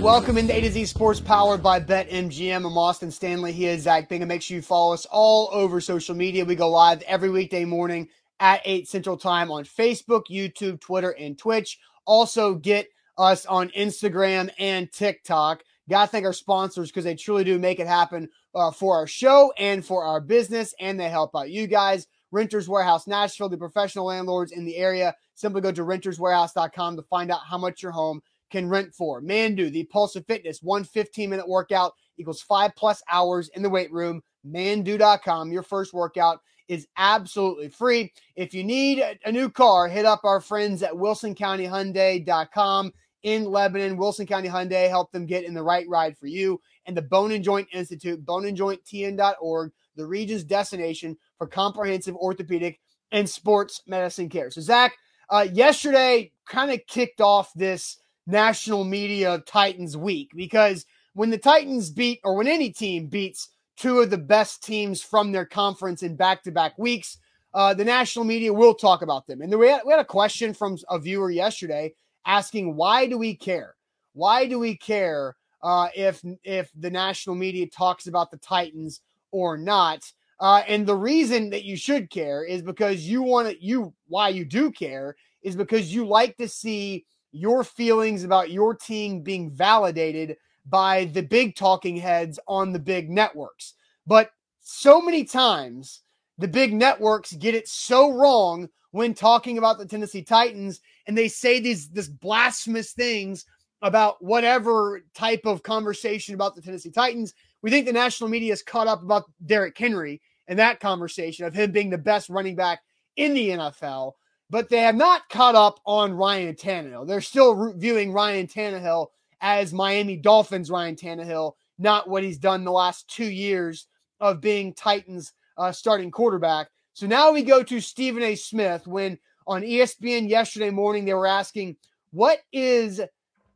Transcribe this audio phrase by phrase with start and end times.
[0.00, 2.56] Welcome into A to Z Sports powered by BetMGM.
[2.56, 3.52] I'm Austin Stanley.
[3.52, 4.28] He is Zach Bingham.
[4.28, 6.42] Make sure you follow us all over social media.
[6.42, 8.08] We go live every weekday morning
[8.40, 11.78] at 8 Central Time on Facebook, YouTube, Twitter, and Twitch.
[12.06, 12.88] Also, get
[13.18, 15.62] us on Instagram and TikTok.
[15.90, 19.06] Got to thank our sponsors because they truly do make it happen uh, for our
[19.06, 22.06] show and for our business, and they help out you guys.
[22.32, 25.14] Renters Warehouse Nashville, the professional landlords in the area.
[25.34, 29.22] Simply go to renterswarehouse.com to find out how much your home can rent for.
[29.22, 33.70] Mandu, the Pulse of Fitness, one 15 minute workout equals five plus hours in the
[33.70, 34.22] weight room.
[34.46, 35.52] Mandu.com.
[35.52, 38.12] Your first workout is absolutely free.
[38.36, 42.92] If you need a new car, hit up our friends at WilsonCountyHyundai.com
[43.22, 43.96] in Lebanon.
[43.96, 46.60] Wilson County Hyundai help them get in the right ride for you.
[46.86, 52.80] And the Bone and Joint Institute, boneandjointtn.org, the region's destination for comprehensive orthopedic
[53.12, 54.50] and sports medicine care.
[54.50, 54.96] So, Zach,
[55.28, 57.98] uh, yesterday kind of kicked off this
[58.30, 64.00] national media Titans week because when the Titans beat, or when any team beats two
[64.00, 67.18] of the best teams from their conference in back to back weeks,
[67.54, 69.42] uh, the national media will talk about them.
[69.42, 71.94] And we had, we had a question from a viewer yesterday
[72.26, 73.74] asking, why do we care?
[74.12, 79.56] Why do we care uh, if if the national media talks about the Titans or
[79.56, 80.00] not?
[80.38, 83.64] Uh, and the reason that you should care is because you want to.
[83.64, 88.74] You why you do care is because you like to see your feelings about your
[88.74, 90.36] team being validated
[90.66, 93.74] by the big talking heads on the big networks.
[94.06, 96.02] But so many times
[96.38, 101.28] the big networks get it so wrong when talking about the Tennessee Titans and they
[101.28, 103.44] say these this blasphemous things
[103.82, 107.34] about whatever type of conversation about the Tennessee Titans.
[107.62, 111.54] We think the national media is caught up about Derrick Henry and that conversation of
[111.54, 112.80] him being the best running back
[113.16, 114.12] in the NFL
[114.50, 117.06] but they have not caught up on Ryan Tannehill.
[117.06, 119.06] They're still viewing Ryan Tannehill
[119.40, 123.86] as Miami Dolphins Ryan Tannehill, not what he's done the last two years
[124.18, 126.68] of being Titans uh, starting quarterback.
[126.92, 128.34] So now we go to Stephen A.
[128.34, 131.76] Smith when on ESPN yesterday morning they were asking,
[132.10, 133.00] what is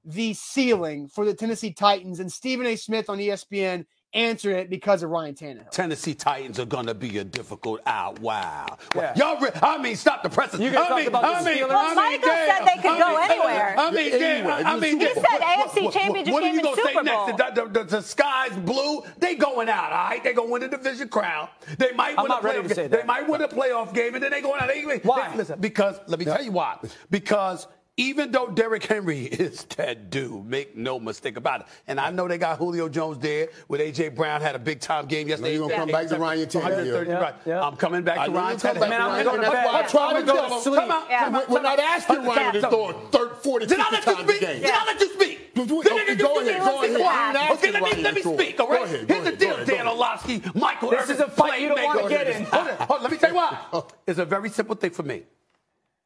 [0.04, 2.20] the ceiling for the Tennessee Titans?
[2.20, 2.76] And Stephen A.
[2.76, 5.70] Smith on ESPN answered it because of Ryan Tannehill.
[5.70, 8.20] Tennessee Titans are going to be a difficult out.
[8.20, 8.78] Wow.
[8.94, 9.12] Yeah.
[9.16, 10.60] Y'all, re- I mean, stop the presses.
[10.60, 11.70] You can I talk mean, about I the mean, Steelers.
[11.70, 13.74] I Well, mean, Michael damn, said they could I go mean, anywhere.
[13.78, 14.54] I mean, damn, Anywhere.
[14.54, 15.14] I mean, He damn.
[15.14, 17.16] said AFC championship what are game you and gonna say Super next?
[17.16, 17.36] Bowl.
[17.36, 19.02] The, the, the, the sky's blue.
[19.18, 19.92] They going out.
[19.92, 21.48] All right, they gonna win the division crown.
[21.78, 22.74] They might I'm win not a ready playoff to game.
[22.76, 23.06] say They that.
[23.06, 24.68] might win a playoff game, and then they going out.
[24.68, 25.30] They, Why?
[25.30, 26.78] They, listen, because let me tell you why.
[27.10, 31.66] Because even though Derrick Henry is that dude, make no mistake about it.
[31.86, 35.06] And I know they got Julio Jones there, with AJ Brown had a big time
[35.06, 35.50] game yesterday.
[35.50, 37.06] Now you gonna come back to Ryan Tannehill.
[37.06, 37.34] Yeah, right.
[37.46, 37.62] yeah.
[37.62, 38.80] I'm coming back I to Ryan Tannehill.
[38.80, 39.24] back Man, I'm Ryan.
[39.26, 39.64] gonna That's bed.
[39.66, 40.62] why I tried to I'm gonna tell go him.
[40.62, 40.80] sleep.
[40.80, 41.06] Come out.
[41.08, 41.44] Yeah.
[41.48, 44.40] We're not asking Ryan to throw 30, 40, 50 let you times a speak?
[44.40, 44.60] game.
[44.62, 45.54] Did I let you speak?
[45.54, 46.18] Go- go- Did I let you speak?
[46.24, 46.96] go ahead.
[46.96, 47.36] quiet.
[47.36, 48.84] I'm Okay, let me, let me speak, all Go right?
[48.86, 49.96] ahead, go Here's the deal, go ahead, go Dan ahead.
[49.96, 52.42] Orlovsky, Michael This is a fight you don't wanna get in.
[52.44, 53.58] Hold on, let me tell you why.
[53.72, 53.86] Oh.
[54.04, 55.22] It's a very simple thing for me.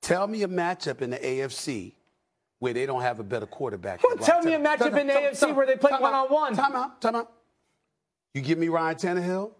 [0.02, 1.92] Tell me a matchup in the AFC
[2.60, 4.02] where they don't have a better quarterback.
[4.02, 6.54] Well, tell me a matchup in the Time- AFC time- where they play one-on-one.
[6.54, 7.32] Time out, time out.
[8.34, 9.52] You give me Ryan Tannehill,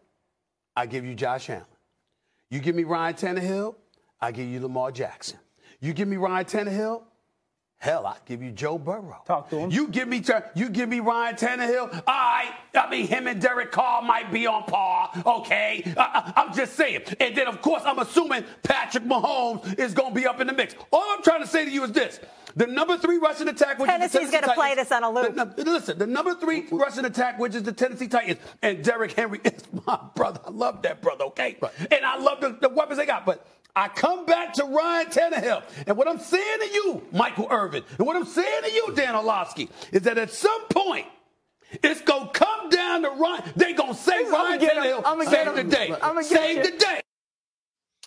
[0.77, 1.65] I give you Josh Allen.
[2.51, 3.75] You give me Ryan Tannehill,
[4.21, 5.39] I give you Lamar Jackson.
[5.81, 7.03] You give me Ryan Tannehill,
[7.79, 9.23] hell, I give you Joe Burrow.
[9.27, 9.71] Talk to him.
[9.71, 10.23] You give me
[10.55, 11.93] you give me Ryan Tannehill.
[11.95, 15.11] All right, I mean him and Derek Carr might be on par.
[15.25, 17.03] Okay, I, am just saying.
[17.21, 20.53] And then of course I'm assuming Patrick Mahomes is going to be up in the
[20.53, 20.75] mix.
[20.93, 22.21] All I'm trying to say to you is this:
[22.57, 25.35] the number three rushing attack, which Tennessee's is the gonna play this on a loop.
[25.35, 29.13] the- the- listen, the number three rushing attack, which is the Tennessee Titans, and Derrick
[29.13, 30.41] Henry is my brother.
[30.47, 31.25] I love that brother.
[31.27, 31.57] Okay,
[31.91, 33.47] and I love the, the weapons they got, but.
[33.79, 35.63] I come back to Ryan Tannehill.
[35.87, 39.17] And what I'm saying to you, Michael Irvin, and what I'm saying to you, Dan
[39.17, 41.07] Orlovsky, is that at some point,
[41.83, 43.43] it's going to come down to Ryan.
[43.57, 44.85] They're going to say I'ma Ryan get him.
[44.85, 45.95] Tannehill I'ma get saved the day.
[46.03, 46.73] I'ma get Saved you.
[46.73, 47.01] the day.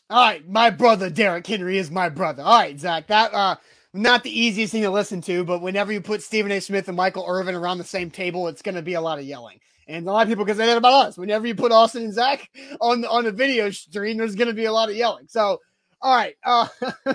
[0.10, 2.44] All right, my brother Derrick Henry is my brother.
[2.44, 3.56] All right, Zach, that uh
[3.94, 6.62] not the easiest thing to listen to, but whenever you put Stephen A.
[6.62, 9.26] Smith and Michael Irvin around the same table, it's going to be a lot of
[9.26, 9.60] yelling.
[9.92, 11.18] And a lot of people can say that about us.
[11.18, 12.50] Whenever you put Austin and Zach
[12.80, 15.28] on the, on the video stream, there's going to be a lot of yelling.
[15.28, 15.60] So,
[16.02, 16.36] all right.
[16.44, 16.68] Uh,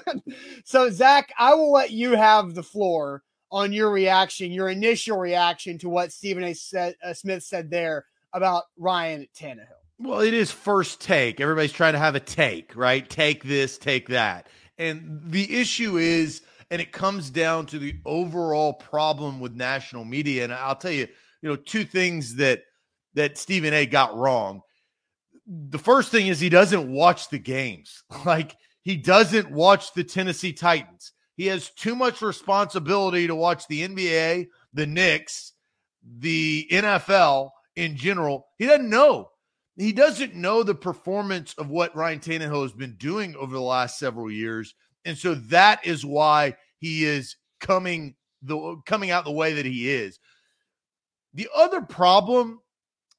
[0.65, 5.79] so, Zach, I will let you have the floor on your reaction, your initial reaction
[5.79, 6.55] to what Stephen A.
[6.55, 9.67] Said, uh, Smith said there about Ryan Tannehill.
[9.99, 11.41] Well, it is first take.
[11.41, 13.09] Everybody's trying to have a take, right?
[13.09, 14.49] Take this, take that.
[14.77, 20.45] And the issue is, and it comes down to the overall problem with national media.
[20.45, 21.09] And I'll tell you,
[21.47, 22.63] you know, two things that
[23.15, 24.63] that Stephen A got wrong.
[25.47, 28.03] The first thing is he doesn't watch the games.
[28.25, 31.13] Like he doesn't watch the Tennessee Titans.
[31.37, 35.53] He has too much responsibility to watch the NBA, the Knicks,
[36.19, 38.49] the NFL in general.
[38.59, 39.31] He doesn't know.
[39.77, 44.01] He doesn't know the performance of what Ryan Tannehill has been doing over the last
[44.01, 44.75] several years.
[45.05, 49.89] And so that is why he is coming the coming out the way that he
[49.89, 50.19] is.
[51.37, 52.61] The other problem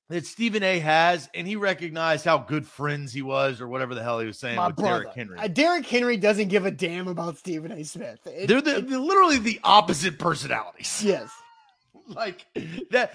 [0.09, 4.03] that Stephen A has, and he recognized how good friends he was, or whatever the
[4.03, 5.03] hell he was saying My with brother.
[5.03, 5.37] Derrick Henry.
[5.39, 7.83] Uh, Derrick Henry doesn't give a damn about Stephen A.
[7.83, 8.19] Smith.
[8.25, 11.01] It- they're, the, they're literally the opposite personalities.
[11.05, 11.29] yes.
[12.07, 12.45] like
[12.91, 13.13] that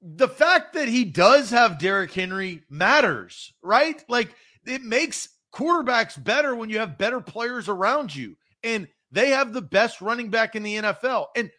[0.00, 4.02] the fact that he does have Derrick Henry matters, right?
[4.08, 4.34] Like
[4.66, 8.36] it makes quarterbacks better when you have better players around you.
[8.64, 11.26] And they have the best running back in the NFL.
[11.36, 11.50] And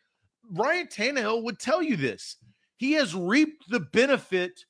[0.51, 2.35] Ryan Tannehill would tell you this.
[2.83, 4.65] He has reaped the benefit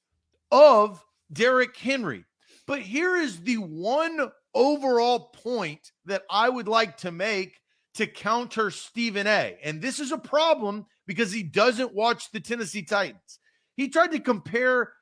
[0.52, 2.26] of Derrick Henry.
[2.68, 7.60] But here is the one overall point that I would like to make
[7.96, 9.58] to counter Stephen A.
[9.64, 13.40] And this is a problem because he doesn't watch the Tennessee Titans.
[13.78, 14.94] He tried to compare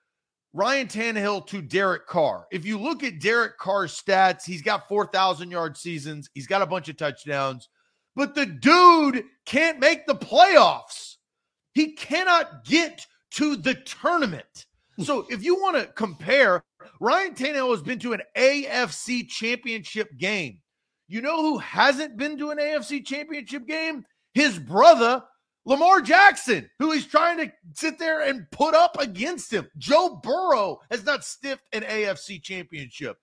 [0.53, 2.47] Ryan Tannehill to Derek Carr.
[2.49, 6.65] If you look at Derek Carr's stats, he's got 4,000 yard seasons, he's got a
[6.65, 7.67] bunch of touchdowns,
[8.15, 11.10] but the dude can't make the playoffs.
[11.73, 14.65] He cannot get to the tournament.
[14.97, 15.03] Hmm.
[15.03, 16.63] So if you want to compare,
[16.99, 20.59] Ryan Tannehill has been to an AFC championship game.
[21.07, 24.05] You know who hasn't been to an AFC championship game?
[24.33, 25.23] His brother,
[25.65, 29.67] Lamar Jackson, who he's trying to sit there and put up against him.
[29.77, 33.17] Joe Burrow has not stiffed an AFC championship.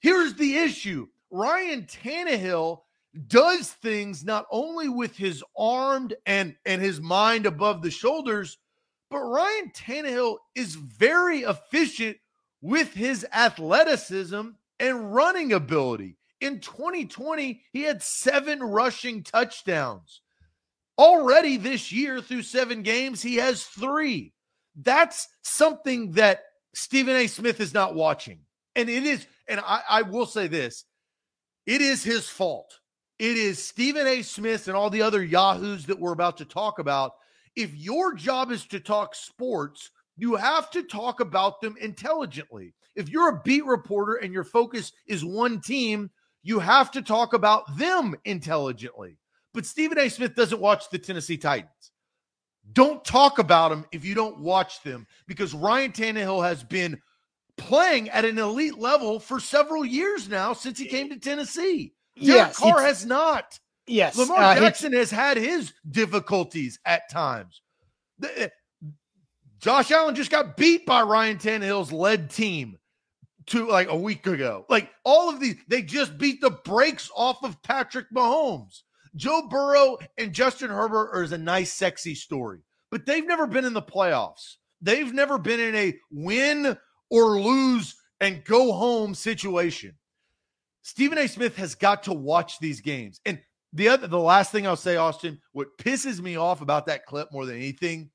[0.00, 2.82] Here's the issue Ryan Tannehill
[3.26, 8.58] does things not only with his arm and, and his mind above the shoulders,
[9.10, 12.18] but Ryan Tannehill is very efficient
[12.60, 14.48] with his athleticism
[14.78, 16.16] and running ability.
[16.40, 20.20] In 2020, he had seven rushing touchdowns.
[20.98, 24.32] Already this year, through seven games, he has three.
[24.76, 26.42] That's something that
[26.74, 27.26] Stephen A.
[27.26, 28.40] Smith is not watching.
[28.76, 30.84] And it is, and I, I will say this
[31.66, 32.78] it is his fault.
[33.18, 34.22] It is Stephen A.
[34.22, 37.14] Smith and all the other Yahoos that we're about to talk about.
[37.56, 42.74] If your job is to talk sports, you have to talk about them intelligently.
[42.94, 46.10] If you're a beat reporter and your focus is one team,
[46.44, 49.18] you have to talk about them intelligently.
[49.52, 50.08] But Stephen A.
[50.08, 51.90] Smith doesn't watch the Tennessee Titans.
[52.72, 57.00] Don't talk about them if you don't watch them because Ryan Tannehill has been
[57.56, 61.94] playing at an elite level for several years now since he came to Tennessee.
[62.20, 63.58] Derek Yes, Carr has not.
[63.86, 64.16] Yes.
[64.16, 67.62] Lamar uh, Jackson has had his difficulties at times.
[68.18, 68.48] The- uh,
[69.60, 72.78] Josh Allen just got beat by Ryan Tannehill's led team
[73.46, 74.64] to like a week ago.
[74.68, 78.82] Like all of these, they just beat the brakes off of Patrick Mahomes.
[79.16, 82.60] Joe Burrow and Justin Herbert are is a nice, sexy story,
[82.90, 84.56] but they've never been in the playoffs.
[84.80, 86.76] They've never been in a win
[87.10, 89.94] or lose and go home situation.
[90.88, 91.28] Stephen A.
[91.28, 93.20] Smith has got to watch these games.
[93.26, 93.38] And
[93.74, 97.30] the other the last thing I'll say, Austin, what pisses me off about that clip
[97.30, 98.08] more than anything,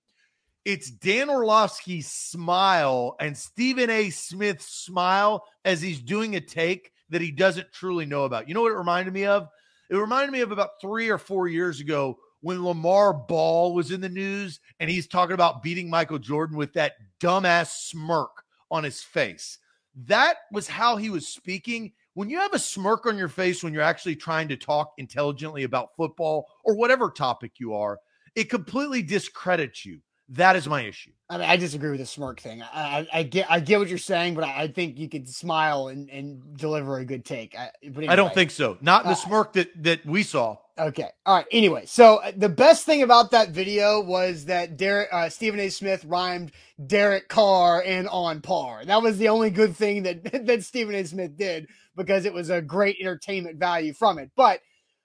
[0.66, 4.10] it's Dan Orlovsky's smile and Stephen A.
[4.10, 8.48] Smith's smile as he's doing a take that he doesn't truly know about.
[8.48, 9.48] You know what it reminded me of?
[9.92, 14.02] It reminded me of about three or four years ago when Lamar Ball was in
[14.02, 18.32] the news and he's talking about beating Michael Jordan with that dumbass smirk
[18.72, 19.60] on his face.
[20.08, 21.92] That was how he was speaking.
[22.16, 25.64] When you have a smirk on your face when you're actually trying to talk intelligently
[25.64, 28.00] about football or whatever topic you are,
[28.36, 30.00] it completely discredits you.
[30.30, 31.12] That is my issue.
[31.30, 32.62] I mean, I disagree with the smirk thing.
[32.62, 35.28] I, I, I get, I get what you're saying, but I, I think you could
[35.28, 37.58] smile and, and deliver a good take.
[37.58, 38.78] I, but I don't think so.
[38.80, 40.58] Not the Uh, smirk that that we saw.
[40.80, 41.10] Okay.
[41.26, 41.46] All right.
[41.52, 45.70] Anyway, so uh, the best thing about that video was that Derek, uh, Stephen A.
[45.70, 46.52] Smith rhymed
[46.88, 48.84] Derek Carr and on par.
[48.84, 51.04] That was the only good thing that that Stephen A.
[51.04, 54.32] Smith did because it was a great entertainment value from it.
[54.36, 54.62] But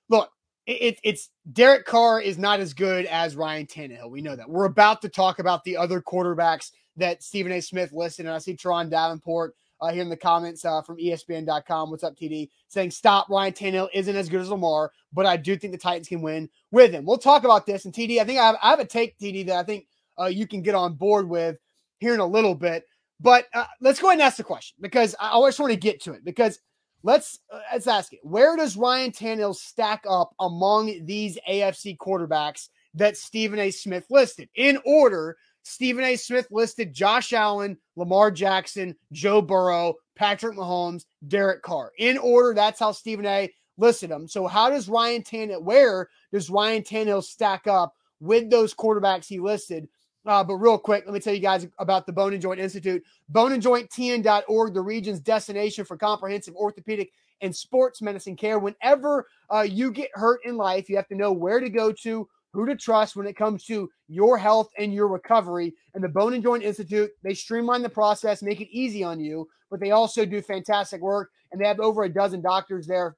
[0.08, 0.30] look,
[0.66, 4.10] it, it, it's Derek Carr is not as good as Ryan Tannehill.
[4.10, 4.48] We know that.
[4.48, 7.60] We're about to talk about the other quarterbacks that Stephen A.
[7.60, 11.90] Smith listed, and I see Turron Davenport uh, here in the comments uh, from ESPN.com.
[11.90, 12.50] What's up, TD?
[12.68, 13.28] Saying stop.
[13.28, 16.48] Ryan Tannehill isn't as good as Lamar, but I do think the Titans can win
[16.70, 17.04] with him.
[17.04, 17.84] We'll talk about this.
[17.84, 19.86] And TD, I think I have, I have a take, TD, that I think
[20.18, 21.56] uh, you can get on board with
[21.98, 22.84] here in a little bit.
[23.20, 26.00] But uh, let's go ahead and ask the question because I always want to get
[26.02, 26.60] to it because
[27.02, 28.20] let's uh, let's ask it.
[28.22, 33.70] Where does Ryan Tannehill stack up among these AFC quarterbacks that Stephen A.
[33.70, 35.36] Smith listed in order?
[35.68, 36.16] Stephen A.
[36.16, 41.92] Smith listed Josh Allen, Lamar Jackson, Joe Burrow, Patrick Mahomes, Derek Carr.
[41.98, 43.52] In order, that's how Stephen A.
[43.76, 44.26] listed them.
[44.26, 49.38] So how does Ryan Tannehill, where does Ryan Tannehill stack up with those quarterbacks he
[49.38, 49.88] listed.
[50.26, 53.02] Uh, but real quick, let me tell you guys about the Bone and Joint Institute.
[53.32, 58.58] Boneandjointtn.org, the region's destination for comprehensive orthopedic and sports medicine care.
[58.58, 62.28] Whenever uh, you get hurt in life, you have to know where to go to,
[62.52, 65.74] who to trust when it comes to your health and your recovery.
[65.94, 69.48] And the Bone and Joint Institute, they streamline the process, make it easy on you,
[69.70, 71.30] but they also do fantastic work.
[71.52, 73.16] And they have over a dozen doctors there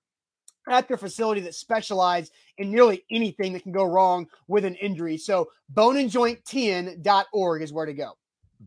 [0.69, 5.17] at their facility that specialize in nearly anything that can go wrong with an injury.
[5.17, 8.13] So boneandjointtn.org is where to go.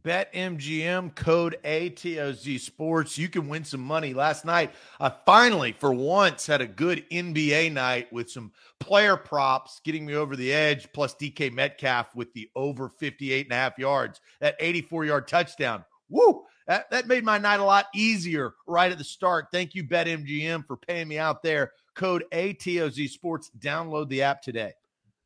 [0.02, 3.18] BetMGM code ATOZ Sports.
[3.18, 4.14] You can win some money.
[4.14, 9.82] Last night, I finally, for once, had a good NBA night with some player props
[9.84, 13.78] getting me over the edge, plus DK Metcalf with the over 58 and a half
[13.78, 15.86] yards, that 84 yard touchdown.
[16.10, 16.44] Woo!
[16.68, 19.48] That, that made my night a lot easier right at the start.
[19.52, 21.74] Thank you, BetMGM, for paying me out there.
[21.94, 23.52] Code ATOZ Sports.
[23.60, 24.74] Download the app today.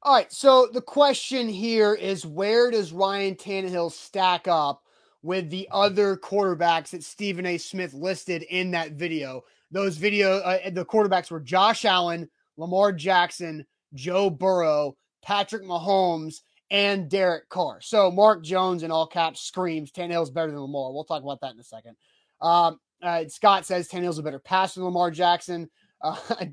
[0.03, 0.31] All right.
[0.31, 4.83] So the question here is where does Ryan Tannehill stack up
[5.23, 7.57] with the other quarterbacks that Stephen A.
[7.57, 9.43] Smith listed in that video?
[9.71, 17.09] Those video, uh, the quarterbacks were Josh Allen, Lamar Jackson, Joe Burrow, Patrick Mahomes, and
[17.09, 17.81] Derek Carr.
[17.81, 20.93] So Mark Jones in all caps screams Tannehill's better than Lamar.
[20.93, 21.95] We'll talk about that in a second.
[22.41, 25.69] Um, uh, Scott says Tannehill's a better passer than Lamar Jackson.
[26.01, 26.17] Uh,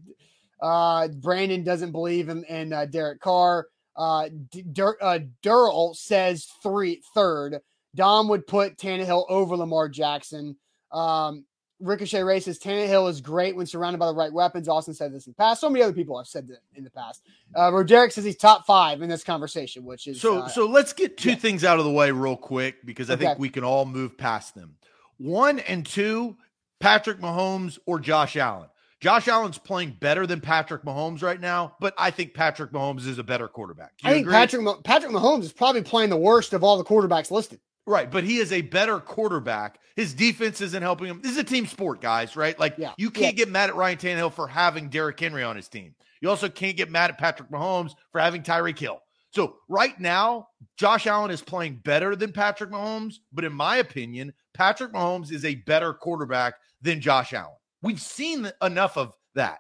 [0.60, 3.66] uh, Brandon doesn't believe in, in uh, Derek Carr.
[3.96, 4.28] Uh,
[4.72, 7.60] Dur- uh, Durrell says three third.
[7.94, 10.56] Dom would put Tannehill over Lamar Jackson.
[10.90, 11.44] Um,
[11.80, 14.68] Ricochet Ray says Tannehill is great when surrounded by the right weapons.
[14.68, 15.60] Austin said this in the past.
[15.60, 17.22] So many other people have said that in the past.
[17.56, 20.40] Uh, Roderick says he's top five in this conversation, which is so.
[20.40, 21.34] uh, so let's get two yeah.
[21.36, 23.26] things out of the way real quick because I Okay.
[23.26, 24.76] think we can all move past them.
[25.18, 26.36] One and two,
[26.80, 28.68] Patrick Mahomes or Josh Allen.
[29.04, 33.18] Josh Allen's playing better than Patrick Mahomes right now, but I think Patrick Mahomes is
[33.18, 33.92] a better quarterback.
[34.02, 34.32] I think agree?
[34.32, 37.60] Patrick Patrick Mahomes is probably playing the worst of all the quarterbacks listed.
[37.86, 39.78] Right, but he is a better quarterback.
[39.94, 41.20] His defense isn't helping him.
[41.20, 42.58] This is a team sport, guys, right?
[42.58, 42.92] Like Yeah.
[42.96, 45.94] you can't get mad at Ryan Tannehill for having Derrick Henry on his team.
[46.22, 49.02] You also can't get mad at Patrick Mahomes for having Tyreek Hill.
[49.32, 54.32] So right now, Josh Allen is playing better than Patrick Mahomes, but in my opinion,
[54.54, 57.52] Patrick Mahomes is a better quarterback than Josh Allen.
[57.84, 59.58] We've seen enough of that.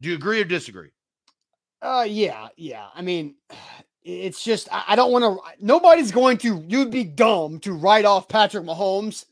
[0.00, 0.90] Do you agree or disagree?
[1.82, 2.86] Uh, yeah, yeah.
[2.94, 3.34] I mean,
[4.02, 5.64] it's just I, I don't want to.
[5.64, 6.64] Nobody's going to.
[6.66, 9.26] You'd be dumb to write off Patrick Mahomes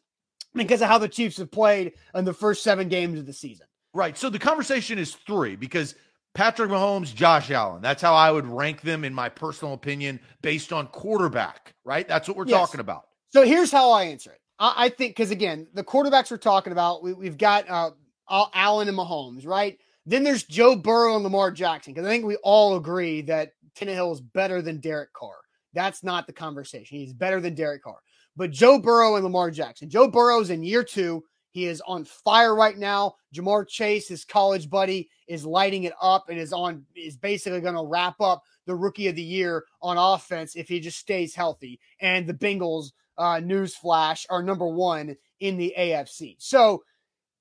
[0.54, 3.66] because of how the Chiefs have played in the first seven games of the season.
[3.94, 4.18] Right.
[4.18, 5.94] So the conversation is three because
[6.34, 7.80] Patrick Mahomes, Josh Allen.
[7.80, 12.06] That's how I would rank them in my personal opinion based on quarterback, right?
[12.06, 12.60] That's what we're Yes.
[12.60, 13.04] talking about.
[13.32, 14.40] So here's how I answer it.
[14.58, 17.90] I, think because again, the quarterbacks we're talking about, we, we've got uh,
[18.28, 19.78] Allen and Mahomes, right?
[20.06, 24.12] Then there's Joe Burrow and Lamar Jackson because I think we all agree that Tannehill
[24.14, 25.36] is better than Derek Carr.
[25.74, 26.96] That's not the conversation.
[26.96, 27.98] He's better than Derek Carr.
[28.36, 29.90] But Joe Burrow and Lamar Jackson.
[29.90, 31.22] Joe Burrow's in year two.
[31.50, 33.14] He is on fire right now.
[33.34, 37.74] Ja'Marr Chase, his college buddy, is lighting it up and is on is basically going
[37.74, 41.80] to wrap up the rookie of the year on offense if he just stays healthy.
[42.00, 46.36] And the Bengals, uh, newsflash, are number one in the AFC.
[46.38, 46.82] So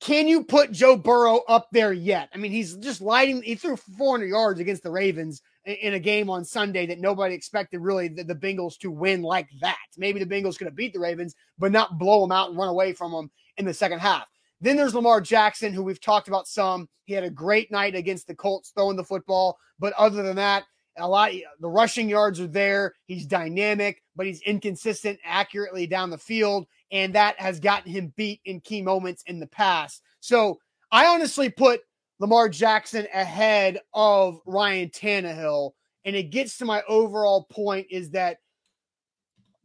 [0.02, 2.30] can you put Joe Burrow up there yet?
[2.34, 3.42] I mean, he's just lighting.
[3.42, 7.80] He threw 400 yards against the Ravens in, a game on Sunday that nobody expected
[7.80, 9.78] really the, the Bengals to win like that.
[9.98, 12.68] Maybe the Bengals could have beat the Ravens, but not blow them out and run
[12.68, 14.26] away from them in the second half.
[14.62, 16.88] Then there's Lamar Jackson, who we've talked about some.
[17.06, 20.64] He had a great night against the Colts throwing the football, but other than that,
[20.98, 22.94] a lot the rushing yards are there.
[23.06, 28.42] He's dynamic, but he's inconsistent accurately down the field, and that has gotten him beat
[28.46, 30.02] in key moments in the past.
[30.20, 30.60] So
[30.92, 31.82] I honestly put
[32.20, 35.72] Lamar Jackson ahead of Ryan Tannehill,
[36.06, 38.38] and it gets to my overall point is that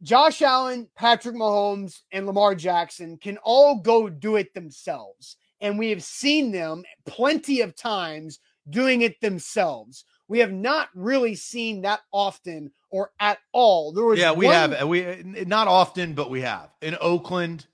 [0.03, 5.37] Josh Allen, Patrick Mahomes, and Lamar Jackson can all go do it themselves.
[5.61, 8.39] And we have seen them plenty of times
[8.71, 10.05] doing it themselves.
[10.31, 13.91] We have not really seen that often or at all.
[13.91, 14.87] There was Yeah, we one- have.
[14.87, 16.69] We not often, but we have.
[16.81, 17.67] In Oakland,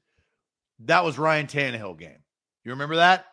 [0.79, 2.17] that was Ryan Tannehill game.
[2.65, 3.27] You remember that?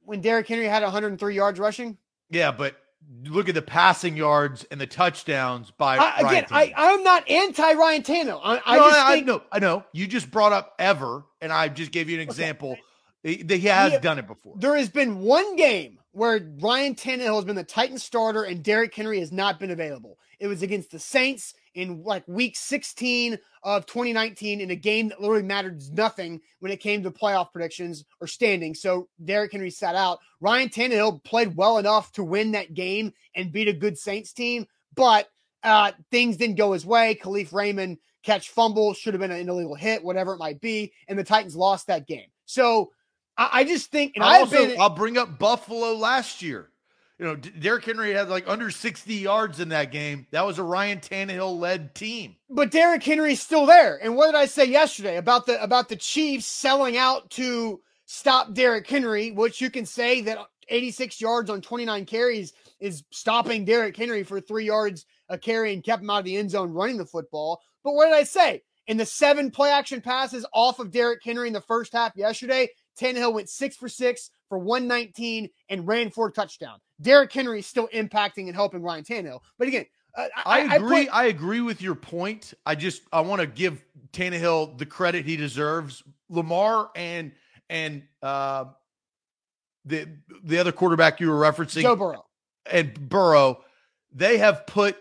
[0.00, 1.98] when Derrick Henry had 103 yards rushing.
[2.30, 2.76] Yeah, but
[3.24, 6.72] look at the passing yards and the touchdowns by I, Ryan again, I.
[6.76, 8.40] I'm not anti Ryan Tannehill.
[8.42, 9.84] I, I no, just I, think I know, I know.
[9.92, 12.78] You just brought up ever, and I just gave you an example.
[13.22, 13.98] He, that he has Yeah.
[13.98, 14.54] done it before.
[14.56, 18.94] there has been one game where Ryan Tannehill has been the Titan starter and Derrick
[18.94, 20.18] Henry has not been available.
[20.40, 25.20] It was against the Saints in like week 16 of 2019 in a game that
[25.20, 28.74] literally mattered nothing when it came to playoff predictions or standing.
[28.74, 30.20] So Derrick Henry sat out.
[30.40, 34.66] Ryan Tannehill played well enough to win that game and beat a good Saints team,
[34.94, 35.28] but
[35.62, 37.18] Uh, things didn't go his way.
[37.20, 41.18] Kalif Raymond catch fumble should have been an illegal hit, whatever it might be, and
[41.18, 42.28] the Titans lost that game.
[42.44, 42.92] So
[43.36, 46.70] I, I just think, and I also, been, I'll bring up Buffalo last year.
[47.18, 50.26] You know, Derrick Henry had like under 60 yards in that game.
[50.32, 52.36] That was a Ryan Tannehill led team.
[52.50, 53.98] But Derrick Henry's still there.
[54.02, 58.52] And what did I say yesterday about the about the Chiefs selling out to stop
[58.52, 60.38] Derrick Henry, which you can say that
[60.68, 65.82] 86 yards on 29 carries is stopping Derrick Henry for three yards a carry and
[65.82, 67.60] kept him out of the end zone running the football.
[67.82, 68.62] But what did I say?
[68.86, 72.68] In the seven play action passes off of Derrick Henry in the first half yesterday,
[72.98, 76.78] Tannehill went six for six for 119 and ran for a touchdown.
[77.00, 79.40] Derrick Henry is still impacting and helping Ryan Tannehill.
[79.58, 79.86] But again,
[80.16, 81.02] uh, I, I, agree.
[81.02, 82.54] I, put, I, agree with your point.
[82.64, 86.02] I just I want to give Tannehill the credit he deserves.
[86.28, 87.32] Lamar and
[87.68, 88.66] and uh,
[89.84, 90.08] the
[90.42, 92.24] the other quarterback you were referencing, Joe Burrow
[92.70, 93.62] and Burrow,
[94.12, 94.96] they have put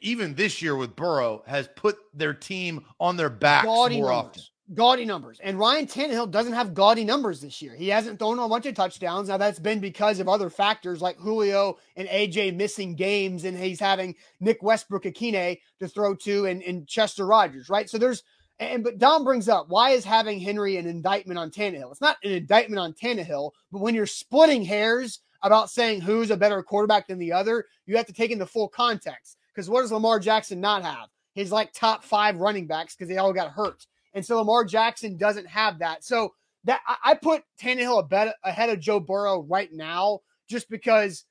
[0.00, 4.10] even this year with Burrow has put their team on their backs more numbers.
[4.10, 4.42] often
[4.74, 5.38] gaudy numbers.
[5.42, 7.74] And Ryan Tannehill doesn't have gaudy numbers this year.
[7.74, 9.28] He hasn't thrown a bunch of touchdowns.
[9.28, 13.80] Now that's been because of other factors like Julio and AJ missing games, and he's
[13.80, 17.88] having Nick Westbrook-Ikhine to throw to and, and Chester Rogers, right?
[17.88, 18.22] So there's
[18.58, 21.90] and but Dom brings up why is having Henry an indictment on Tannehill?
[21.90, 26.36] It's not an indictment on Tannehill, but when you're splitting hairs about saying who's a
[26.36, 29.36] better quarterback than the other, you have to take into full context.
[29.52, 31.08] Because what does Lamar Jackson not have?
[31.34, 33.86] His like top five running backs because they all got hurt.
[34.14, 36.04] And so Lamar Jackson doesn't have that.
[36.04, 41.24] So that I, put Tannehill bet, ahead of Joe Burrow right now, just because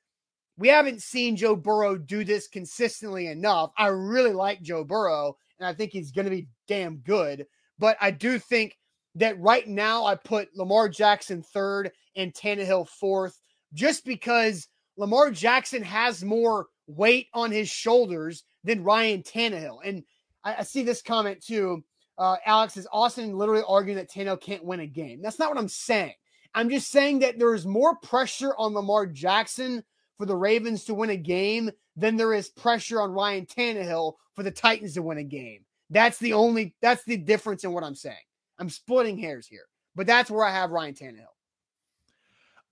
[0.58, 3.72] we haven't seen Joe Burrow do this consistently enough.
[3.78, 7.46] I really like Joe Burrow, and I think he's going to be damn good.
[7.78, 8.76] But I do think
[9.14, 13.40] that right now I put Lamar Jackson third and Tannehill fourth,
[13.72, 19.78] just because Lamar Jackson has more weight on his shoulders than Ryan Tannehill.
[19.84, 20.04] And
[20.44, 21.82] I, I see this comment too
[22.22, 25.20] uh, Alex, is Austin literally arguing that Tannehill can't win a game?
[25.20, 26.14] That's not what I'm saying.
[26.54, 29.82] I'm just saying that there is more pressure on Lamar Jackson
[30.18, 34.44] for the Ravens to win a game than there is pressure on Ryan Tannehill for
[34.44, 35.64] the Titans to win a game.
[35.90, 38.14] That's the only that's the difference in what I'm saying.
[38.58, 41.26] I'm splitting hairs here, but that's where I have Ryan Tannehill.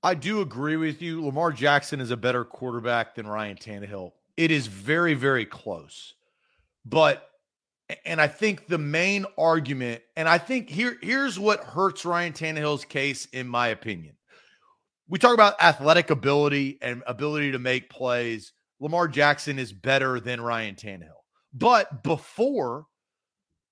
[0.03, 1.25] I do agree with you.
[1.25, 4.13] Lamar Jackson is a better quarterback than Ryan Tannehill.
[4.37, 6.15] It is very, very close.
[6.87, 7.30] But
[8.05, 12.85] and I think the main argument, and I think here here's what hurts Ryan Tannehill's
[12.85, 14.17] case, in my opinion.
[15.09, 18.53] We talk about athletic ability and ability to make plays.
[18.79, 21.11] Lamar Jackson is better than Ryan Tannehill.
[21.53, 22.87] But before,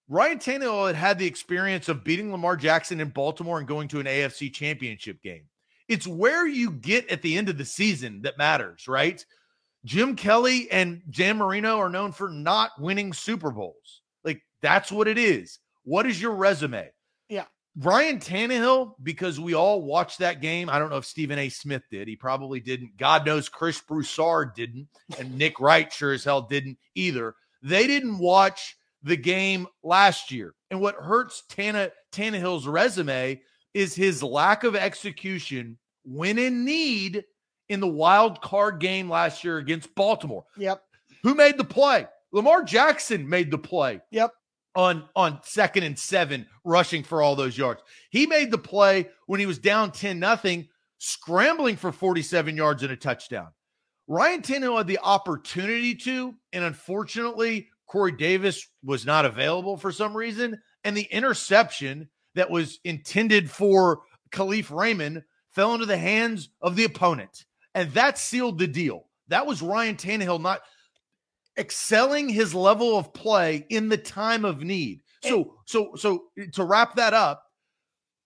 [0.09, 4.01] Ryan Tannehill had had the experience of beating Lamar Jackson in Baltimore and going to
[4.01, 5.45] an AFC championship game.
[5.87, 9.25] It's where you get at the end of the season that matters, right?
[9.85, 14.03] Jim Kelly and Dan Marino are known for not winning Super Bowls.
[14.63, 15.59] That's what it is.
[15.85, 16.91] What is your resume?
[17.29, 17.45] Yeah.
[17.81, 20.69] Ryan Tannehill, because we all watched that game.
[20.69, 21.49] I don't know if Stephen A.
[21.49, 22.09] Smith did.
[22.09, 22.97] He probably didn't.
[22.97, 24.89] God knows Chris Broussard didn't.
[25.19, 27.37] And Nick Wright sure as hell didn't either.
[27.63, 30.55] They didn't watch the game last year.
[30.71, 33.41] And what hurts Tanna, Tannehill's resume
[33.75, 37.25] is his lack of execution when in need
[37.69, 40.45] in the wild card game last year against Baltimore.
[40.57, 40.83] Yep.
[41.23, 42.07] Who made the play?
[42.33, 44.01] Lamar Jackson made the play.
[44.11, 44.33] Yep
[44.79, 47.83] on on second and seven rushing for all those yards.
[48.11, 52.93] He made the play when he was down 10 nothing, scrambling for 47 yards and
[52.93, 53.49] a touchdown.
[54.07, 60.17] Ryan Tannehill had the opportunity to, and unfortunately, Corey Davis was not available for some
[60.17, 60.57] reason.
[60.85, 66.85] And the interception that was intended for Kalif Raymond fell into the hands of the
[66.85, 67.47] opponent.
[67.75, 69.09] And that sealed the deal.
[69.27, 70.61] That was Ryan Tannehill not
[71.59, 75.03] excelling his level of play in the time of need.
[75.23, 77.45] So, so, so to wrap that up,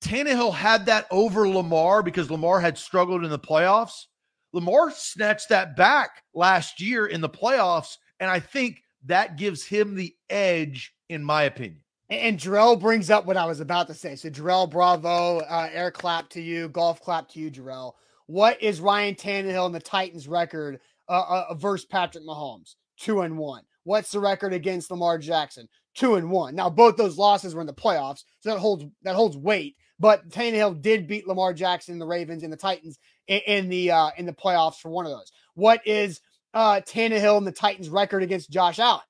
[0.03, 4.07] Tannehill had that over Lamar because Lamar had struggled in the playoffs.
[4.53, 9.95] Lamar snatched that back last year in the playoffs, and I think that gives him
[9.95, 11.81] the edge, in my opinion.
[12.11, 14.17] And Jarrell brings up what I was about to say.
[14.17, 17.93] So, Jarrell, bravo, uh, air clap to you, golf clap to you, Jarrell.
[18.27, 22.75] What is Ryan Tannehill and the Titans' record uh, uh, versus Patrick Mahomes?
[23.03, 23.63] Two and one.
[23.85, 25.69] What's the record against Lamar Jackson?
[25.95, 26.55] Two and one.
[26.55, 29.77] Now both those losses were in the playoffs, so that holds that holds weight.
[29.99, 34.11] But Tannehill did beat Lamar Jackson, the Ravens, and the Titans in, in the uh,
[34.17, 35.31] in the playoffs for one of those.
[35.55, 36.21] What is
[36.55, 39.03] uh, Tannehill and the Titans' record against Josh Allen?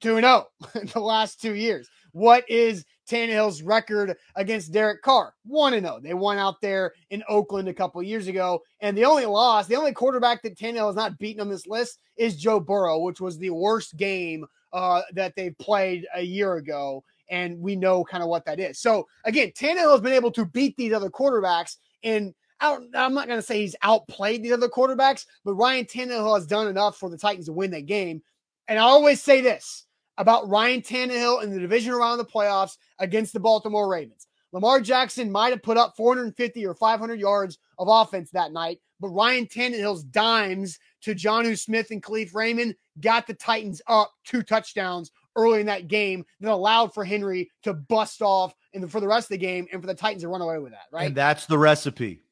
[0.00, 1.88] Two and zero oh in the last two years.
[2.12, 5.34] What is Tannehill's record against Derek Carr.
[5.44, 6.00] 1 0.
[6.02, 8.62] They won out there in Oakland a couple years ago.
[8.80, 11.98] And the only loss, the only quarterback that Tannehill has not beaten on this list
[12.16, 17.04] is Joe Burrow, which was the worst game uh, that they played a year ago.
[17.28, 18.78] And we know kind of what that is.
[18.78, 21.76] So again, Tannehill has been able to beat these other quarterbacks.
[22.04, 26.36] And out, I'm not going to say he's outplayed the other quarterbacks, but Ryan Tannehill
[26.36, 28.22] has done enough for the Titans to win that game.
[28.68, 29.85] And I always say this
[30.18, 34.26] about Ryan Tannehill in the division around the playoffs against the Baltimore Ravens.
[34.52, 39.08] Lamar Jackson might have put up 450 or 500 yards of offense that night, but
[39.08, 45.10] Ryan Tannehill's dimes to Jonnu Smith and Kalif Raymond got the Titans up two touchdowns
[45.36, 49.26] early in that game that allowed for Henry to bust off and for the rest
[49.26, 51.08] of the game and for the Titans to run away with that, right?
[51.08, 52.22] And that's the recipe.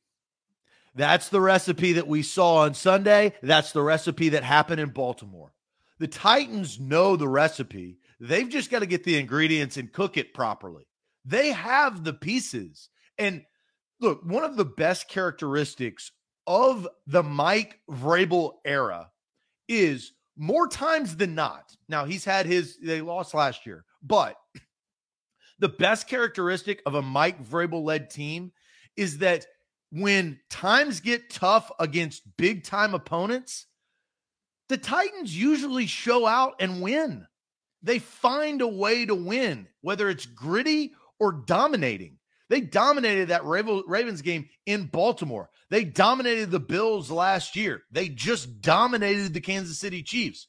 [0.95, 3.35] That's the recipe that we saw on Sunday.
[3.43, 5.54] That's the recipe that happened in Baltimore.
[5.99, 7.99] The Titans know the recipe.
[8.21, 10.85] They've just got to get the ingredients and cook it properly.
[11.25, 12.89] They have the pieces.
[13.19, 13.43] And
[14.01, 16.11] look, one of the best characteristics
[16.47, 19.11] of the Mike Vrabel era
[19.69, 21.75] is more times than not.
[21.89, 24.37] Now, he's had his, they lost last year, but
[25.59, 28.53] the best characteristic of a Mike Vrabel led team
[28.97, 29.47] is that
[29.91, 33.67] when times get tough against big time opponents,
[34.69, 37.27] the Titans usually show out and win.
[37.83, 42.19] They find a way to win, whether it's gritty or dominating.
[42.49, 45.51] They dominated that Ravens game in Baltimore.
[45.71, 47.83] They dominated the Bills last year.
[47.91, 50.47] They just dominated the Kansas City Chiefs.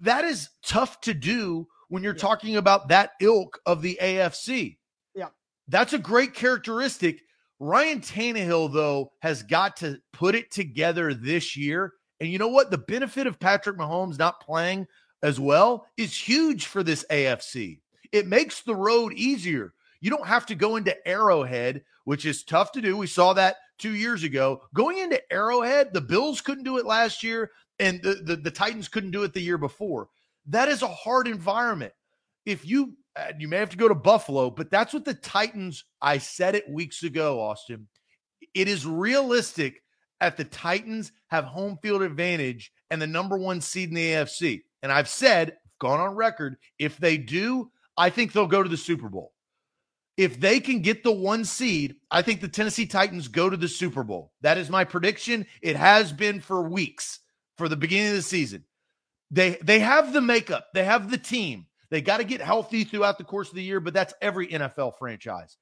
[0.00, 2.20] That is tough to do when you're yeah.
[2.20, 4.78] talking about that ilk of the AFC.
[5.14, 5.28] Yeah.
[5.68, 7.20] That's a great characteristic.
[7.58, 11.92] Ryan Tannehill, though, has got to put it together this year.
[12.20, 12.70] And you know what?
[12.70, 14.86] The benefit of Patrick Mahomes not playing
[15.22, 17.80] as well is huge for this AFC.
[18.12, 19.74] It makes the road easier.
[20.00, 22.96] You don't have to go into Arrowhead, which is tough to do.
[22.96, 24.62] We saw that two years ago.
[24.74, 28.88] Going into Arrowhead, the Bills couldn't do it last year, and the, the, the Titans
[28.88, 30.08] couldn't do it the year before.
[30.46, 31.92] That is a hard environment.
[32.44, 35.84] If you uh, you may have to go to Buffalo, but that's what the Titans.
[36.00, 37.88] I said it weeks ago, Austin.
[38.54, 39.82] It is realistic
[40.20, 44.62] at the Titans have home field advantage and the number one seed in the AFC.
[44.82, 48.76] And I've said, gone on record, if they do, I think they'll go to the
[48.76, 49.32] Super Bowl.
[50.16, 53.68] If they can get the one seed, I think the Tennessee Titans go to the
[53.68, 54.32] Super Bowl.
[54.40, 55.46] That is my prediction.
[55.60, 57.20] It has been for weeks
[57.58, 58.64] for the beginning of the season.
[59.30, 61.66] They they have the makeup, they have the team.
[61.90, 64.98] They got to get healthy throughout the course of the year, but that's every NFL
[64.98, 65.56] franchise.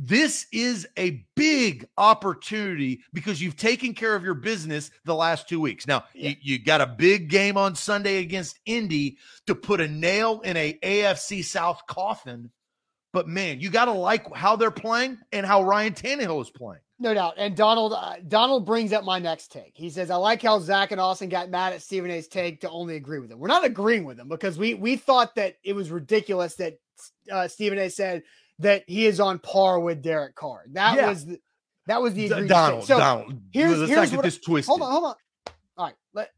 [0.00, 5.60] This is a big opportunity because you've taken care of your business the last two
[5.60, 5.88] weeks.
[5.88, 6.30] Now, yeah.
[6.30, 10.56] you, you, got a big game on Sunday against Indy to put a nail in
[10.56, 12.52] a AFC South coffin.
[13.12, 16.82] But man, you got to like how they're playing and how Ryan Tannehill is playing.
[17.00, 17.34] No doubt.
[17.36, 19.72] And Donald uh, Donald brings up my next take.
[19.74, 22.70] He says, "I like how Zach and Austin got mad at Stephen A's take to
[22.70, 23.38] only agree with him.
[23.38, 26.78] We're not agreeing with him because we we thought that it was ridiculous that
[27.32, 27.88] uh, Stephen A.
[27.88, 28.22] said
[28.60, 30.64] that he is on par with Derek Carr.
[30.72, 31.08] That yeah.
[31.08, 31.40] was the,
[31.86, 32.84] that was the D- Donald.
[32.84, 33.40] So Donald.
[33.52, 34.68] Here's, Let's here's what this twist.
[34.68, 35.14] Hold on, hold on.
[35.76, 36.30] All right, let.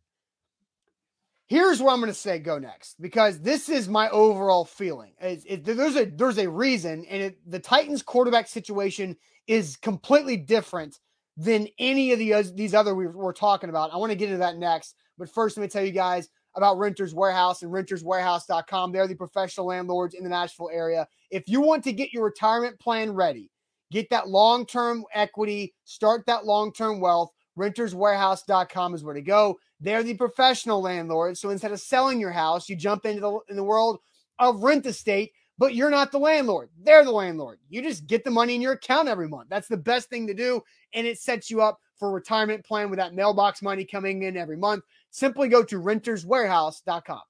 [1.46, 2.38] Here's what I'm going to say.
[2.38, 5.12] Go next because this is my overall feeling.
[5.20, 10.37] It, it, there's a there's a reason, and it, the Titans quarterback situation is completely
[10.37, 10.98] different
[11.37, 13.92] than any of the these other we we're talking about.
[13.92, 16.78] I want to get into that next, but first let me tell you guys about
[16.78, 18.92] Renters Warehouse and renterswarehouse.com.
[18.92, 21.06] They're the professional landlords in the Nashville area.
[21.30, 23.50] If you want to get your retirement plan ready,
[23.90, 29.58] get that long term equity, start that long term wealth, renterswarehouse.com is where to go.
[29.80, 31.40] They're the professional landlords.
[31.40, 34.00] So instead of selling your house, you jump into the in the world
[34.38, 36.70] of rent estate, but you're not the landlord.
[36.82, 37.58] They're the landlord.
[37.68, 39.48] You just get the money in your account every month.
[39.48, 40.62] That's the best thing to do.
[40.94, 44.56] And it sets you up for retirement plan with that mailbox money coming in every
[44.56, 44.84] month.
[45.11, 47.20] Simply go to renterswarehouse.com.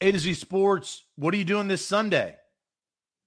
[0.00, 2.36] A to Z Sports, what are you doing this Sunday?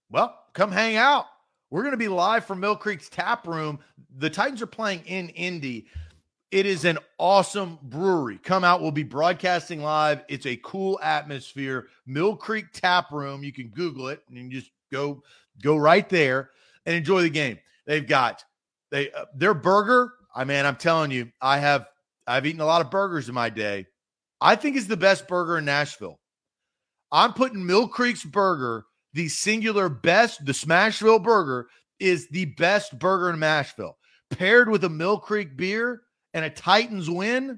[0.10, 1.26] Well, come hang out.
[1.70, 3.80] We're going to be live from Mill Creek's tap room.
[4.18, 5.88] The Titans are playing in Indy.
[6.52, 8.38] It is an awesome brewery.
[8.38, 8.80] Come out.
[8.80, 10.24] We'll be broadcasting live.
[10.30, 11.88] It's a cool atmosphere.
[12.06, 13.44] Mill Creek Tap Room.
[13.44, 15.24] You can Google it and just go
[15.63, 16.52] go right there
[16.86, 17.58] and enjoy the game.
[17.88, 18.44] They've got
[18.92, 20.13] they uh, their burger.
[20.36, 21.88] I mean, I'm telling you, I have
[22.28, 23.88] I've eaten a lot of burgers in my day.
[24.43, 26.19] I think is the best burger in Nashville.
[27.13, 33.29] I'm putting Mill Creek's burger, the singular best, the Smashville burger is the best burger
[33.32, 33.97] in Nashville.
[34.32, 36.01] Paired with a Mill Creek beer
[36.34, 37.58] and a Titans win,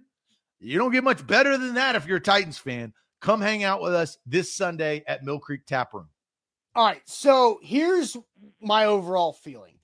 [0.60, 2.94] you don't get much better than that if you're a Titans fan.
[3.20, 6.10] Come hang out with us this Sunday at Mill Creek Tap Room.
[6.76, 7.02] All right.
[7.06, 8.16] So here's
[8.62, 9.80] my overall feeling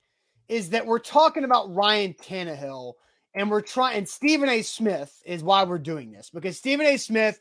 [0.48, 2.92] is that we're talking about Ryan Tannehill
[3.34, 4.62] and we're trying, and Stephen A.
[4.62, 6.96] Smith is why we're doing this because Stephen A.
[6.96, 7.40] Smith,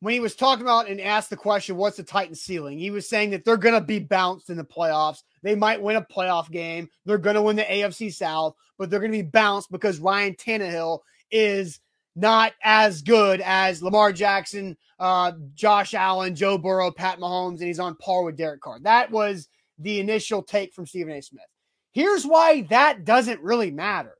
[0.00, 2.78] when he was talking about and asked the question, what's the Titan ceiling?
[2.78, 5.22] He was saying that they're going to be bounced in the playoffs.
[5.42, 6.88] They might win a playoff game.
[7.04, 10.34] They're going to win the AFC South, but they're going to be bounced because Ryan
[10.34, 11.00] Tannehill
[11.30, 11.80] is
[12.14, 17.80] not as good as Lamar Jackson, uh, Josh Allen, Joe Burrow, Pat Mahomes, and he's
[17.80, 18.80] on par with Derek Carr.
[18.80, 21.22] That was the initial take from Stephen A.
[21.22, 21.44] Smith.
[21.92, 24.16] Here's why that doesn't really matter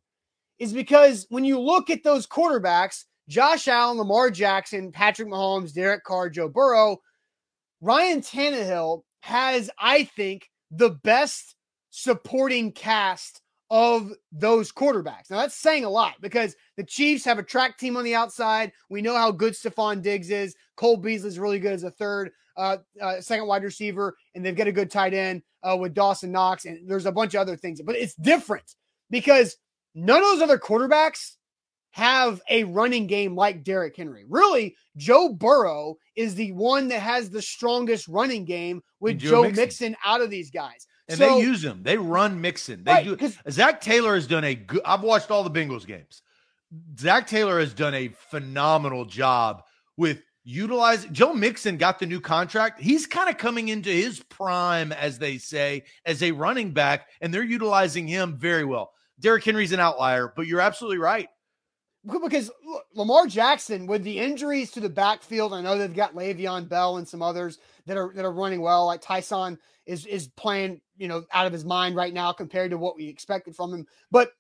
[0.63, 6.05] is because when you look at those quarterbacks, Josh Allen, Lamar Jackson, Patrick Mahomes, Derek
[6.05, 6.99] Carr, Joe Burrow,
[7.81, 11.57] Ryan Tannehill has, I think, the best
[11.91, 15.31] supporting cast of those quarterbacks.
[15.31, 18.71] Now that's saying a lot because the Chiefs have a track team on the outside.
[18.89, 20.55] We know how good Stefon Diggs is.
[20.77, 24.55] Cole Beasley is really good as a third, uh, uh, second wide receiver, and they've
[24.55, 27.57] got a good tight end uh, with Dawson Knox, and there's a bunch of other
[27.57, 27.83] things.
[27.83, 28.77] But it's different
[29.11, 29.57] because
[29.95, 31.37] none of those other quarterbacks
[31.93, 34.25] have a running game like Derrick Henry.
[34.29, 39.43] Really, Joe Burrow is the one that has the strongest running game with Joe, Joe
[39.43, 39.63] Mixon.
[39.63, 40.87] Mixon out of these guys.
[41.09, 41.83] And so, they use him.
[41.83, 42.85] They run Mixon.
[42.85, 43.33] They right, do.
[43.51, 44.81] Zac Taylor has done a good.
[44.85, 46.23] I've watched all the Bengals games.
[46.99, 49.63] Zac Taylor has done a phenomenal job
[49.99, 51.13] with utilizing.
[51.13, 52.81] Joe Mixon got the new contract.
[52.81, 57.35] He's kind of coming into his prime, as they say, as a running back, and
[57.35, 58.93] they're utilizing him very well.
[59.21, 61.29] Derrick Henry's an outlier, but you're absolutely right.
[62.05, 62.51] Because
[62.95, 67.07] Lamar Jackson, with the injuries to the backfield, I know they've got Le'Veon Bell and
[67.07, 68.87] some others that are that are running well.
[68.87, 72.79] Like Ty'Son is is playing, you know, out of his mind right now compared to
[72.79, 73.87] what we expected from him.
[74.11, 74.33] But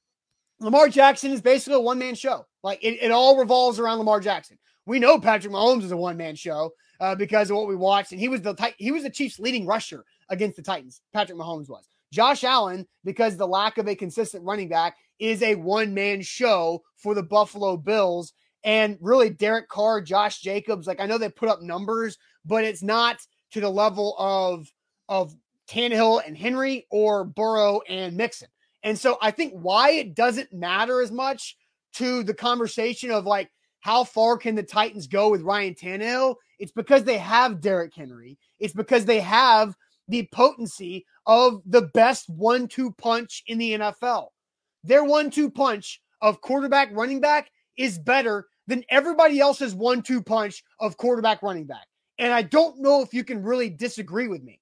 [0.58, 2.46] Lamar Jackson is basically a one man show.
[2.64, 4.58] Like it, it all revolves around Lamar Jackson.
[4.87, 8.12] We know Patrick Mahomes is a one man show uh, because of what we watched,
[8.12, 11.00] and he was the he was the Chiefs' leading rusher against the Titans.
[11.12, 11.88] Patrick Mahomes was.
[12.12, 16.83] Josh Allen, because the lack of a consistent running back, is a one man show
[16.96, 18.33] for the Buffalo Bills.
[18.64, 22.83] And really, Derek Carr, Josh Jacobs, like I know they put up numbers, but it's
[22.83, 23.18] not
[23.53, 24.70] to the level of
[25.09, 25.35] of
[25.68, 28.48] Tannehill and Henry or Burrow and Mixon.
[28.83, 31.57] And so I think why it doesn't matter as much
[31.94, 36.37] to the conversation of like how far can the Titans go with Ryan Tannehill?
[36.59, 38.38] It's because they have Derrick Henry.
[38.61, 39.75] It's because they have
[40.08, 44.28] the potency of the best one-two punch in the NFL.
[44.84, 50.96] Their one-two punch of quarterback running back is better than everybody else's one-two punch of
[50.96, 51.86] quarterback running back.
[52.18, 54.60] And I don't know if you can really disagree with me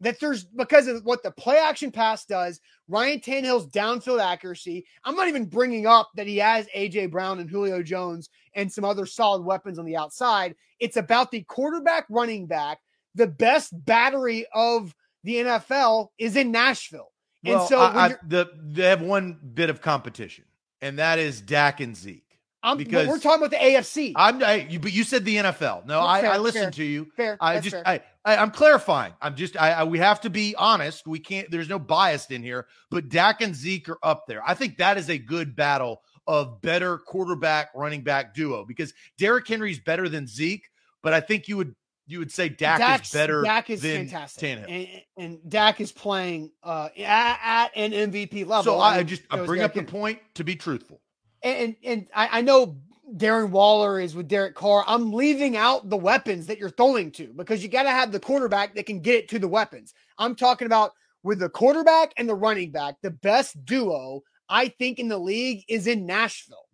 [0.00, 4.86] that there's because of what the play action pass does, Ryan Tannehill's downfield accuracy.
[5.04, 8.84] I'm not even bringing up that he has AJ Brown and Julio Jones and some
[8.84, 10.54] other solid weapons on the outside.
[10.78, 12.78] It's about the quarterback running back.
[13.14, 14.94] The best battery of
[15.24, 17.10] the NFL is in Nashville.
[17.44, 20.44] Well, and so I, I, the, they have one bit of competition,
[20.82, 22.24] and that is Dak and Zeke.
[22.62, 24.12] I'm, because we're talking about the AFC.
[24.16, 25.86] I'm, I, you, but you said the NFL.
[25.86, 27.10] No, I, fair, I listened fair, to you.
[27.16, 27.38] Fair.
[27.40, 27.82] I just, fair.
[27.86, 29.14] I, I, am clarifying.
[29.22, 31.06] I'm just, I, I, we have to be honest.
[31.06, 31.50] We can't.
[31.50, 32.66] There's no bias in here.
[32.90, 34.42] But Dak and Zeke are up there.
[34.46, 39.48] I think that is a good battle of better quarterback running back duo because Derrick
[39.48, 40.68] Henry's better than Zeke,
[41.02, 41.74] but I think you would
[42.10, 43.42] you would say Dak Dak's, is better.
[43.42, 48.64] Dak is fantastic, and, and, Dak is playing uh, at, at, an MVP level.
[48.64, 51.00] So I, I just I bring up the point to be truthful
[51.42, 52.76] and and I, I know
[53.16, 54.84] Darren Waller is with Derek Carr.
[54.86, 58.20] I'm leaving out the weapons that you're throwing to because you got to have the
[58.20, 59.94] quarterback that can get it to the weapons.
[60.18, 60.92] I'm talking about
[61.22, 65.64] with the quarterback and the running back, the best duo I think in the league
[65.68, 66.66] is in Nashville.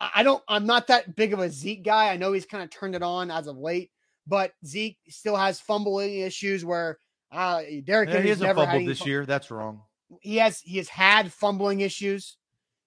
[0.00, 2.10] I don't, I'm not that big of a Zeke guy.
[2.10, 3.92] I know he's kind of turned it on as of late,
[4.26, 6.98] but Zeke still has fumbling issues where
[7.30, 9.26] uh, Derek yeah, he hasn't fumbled this year.
[9.26, 9.82] That's wrong.
[10.20, 12.36] He has he has had fumbling issues.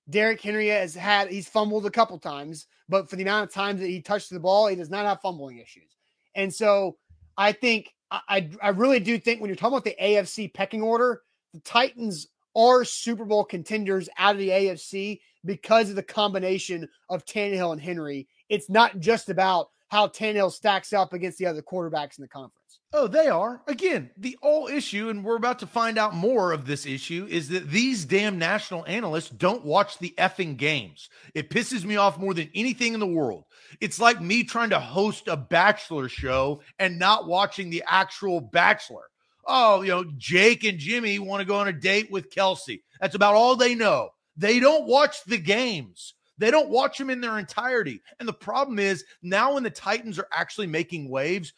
[0.10, 3.82] Derrick Henry has had he's fumbled a couple times, but for the amount of times
[3.82, 5.98] that he touched the ball, he does not have fumbling issues.
[6.36, 6.98] And so
[7.38, 11.24] I think I I really do think when you're talking about the AFC pecking order,
[11.54, 17.26] the Titans are Super Bowl contenders out of the AFC because of the combination of
[17.26, 18.28] Tannehill and Henry.
[18.50, 22.80] It's not just about how Tannehill stacks up against the other quarterbacks in the conference.
[22.92, 23.62] Oh, they are.
[23.68, 27.48] Again, the whole issue, and we're about to find out more of this issue, is
[27.50, 31.10] that these damn national analysts don't watch the effing games.
[31.34, 33.46] It pisses me off more than anything in the world.
[33.80, 39.04] It's like me trying to host a bachelor show and not watching the actual bachelor.
[39.48, 42.84] Oh, you know, Jake and Jimmy want to go on a date with Kelsey.
[43.00, 44.10] That's about all they know.
[44.36, 46.16] They don't watch the games.
[46.38, 48.02] They don't watch them in their entirety.
[48.20, 51.54] And the problem is now when the Titans are actually making waves,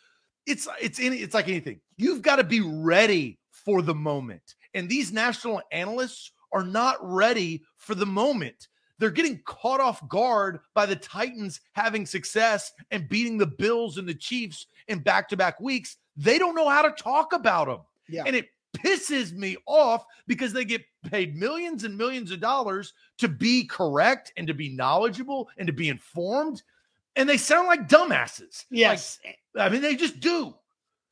[0.46, 1.80] it's it's any it's like anything.
[1.98, 4.56] You've got to be ready for the moment.
[4.74, 8.68] And these national analysts are not ready for the moment.
[9.00, 14.08] They're getting caught off guard by the Titans having success and beating the Bills and
[14.08, 15.98] the Chiefs in back-to-back weeks.
[16.16, 17.80] They don't know how to talk about them.
[18.10, 18.24] Yeah.
[18.26, 18.48] And it
[18.84, 24.34] pisses me off because they get paid millions and millions of dollars to be correct
[24.38, 26.62] and to be knowledgeable and to be informed.
[27.16, 28.66] And they sound like dumbasses.
[28.70, 29.20] Yes.
[29.58, 30.54] I mean, they just do.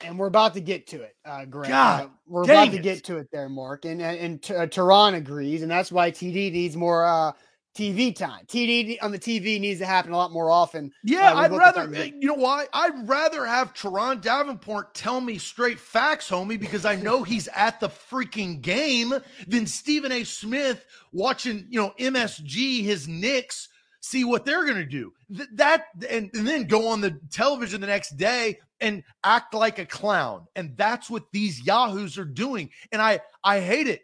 [0.01, 1.69] and we're about to get to it, uh, Greg.
[1.69, 3.86] God Uh, we're about to get to it there, Mark.
[3.86, 7.32] And and, and uh, Turron agrees, and that's why TD needs more uh,
[7.75, 8.45] TV time.
[8.45, 10.91] TD on the TV needs to happen a lot more often.
[11.03, 12.67] Yeah, Uh, I'd rather, you know why?
[12.73, 17.79] I'd rather have Turron Davenport tell me straight facts, homie, because I know he's at
[17.79, 19.13] the freaking game
[19.47, 20.23] than Stephen A.
[20.23, 23.67] Smith watching, you know, MSG, his Knicks,
[23.99, 25.11] see what they're going to do.
[25.35, 29.79] Th- that, and, and then go on the television the next day and act like
[29.79, 30.47] a clown.
[30.55, 32.69] And that's what these Yahoos are doing.
[32.91, 34.01] And I, I hate it.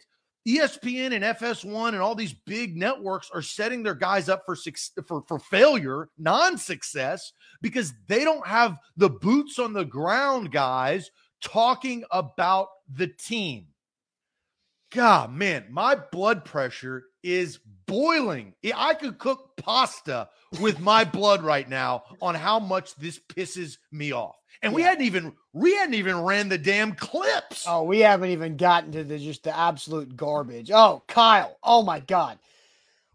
[0.47, 4.55] ESPN and FS1 and all these big networks are setting their guys up for
[5.07, 12.03] for, for failure, non-success, because they don't have the boots on the ground guys talking
[12.11, 13.67] about the team.
[14.91, 18.53] God, man, my blood pressure is boiling.
[18.75, 24.11] I could cook pasta with my blood right now on how much this pisses me
[24.11, 24.40] off.
[24.61, 27.65] And we hadn't even we hadn't even ran the damn clips.
[27.67, 30.71] Oh, we haven't even gotten to the just the absolute garbage.
[30.71, 31.57] Oh, Kyle.
[31.63, 32.37] Oh my God.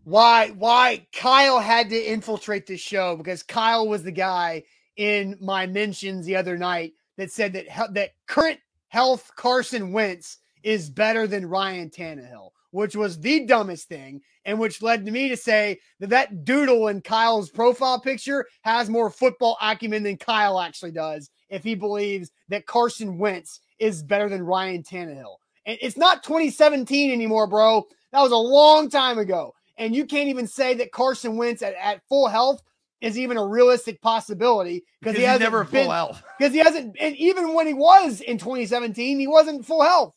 [0.04, 4.64] Why why Kyle had to infiltrate this show because Kyle was the guy
[4.96, 10.90] in my mentions the other night that said that that current health Carson Wentz is
[10.90, 15.36] better than Ryan Tannehill, which was the dumbest thing, and which led to me to
[15.36, 20.92] say that that doodle in Kyle's profile picture has more football acumen than Kyle actually
[20.92, 21.30] does.
[21.48, 27.10] If he believes that Carson Wentz is better than Ryan Tannehill, and it's not 2017
[27.12, 27.84] anymore, bro.
[28.12, 31.74] That was a long time ago, and you can't even say that Carson Wentz at,
[31.74, 32.62] at full health
[33.00, 36.22] is even a realistic possibility because he hasn't never been, full health.
[36.38, 40.14] because he hasn't and even when he was in 2017 he wasn't full health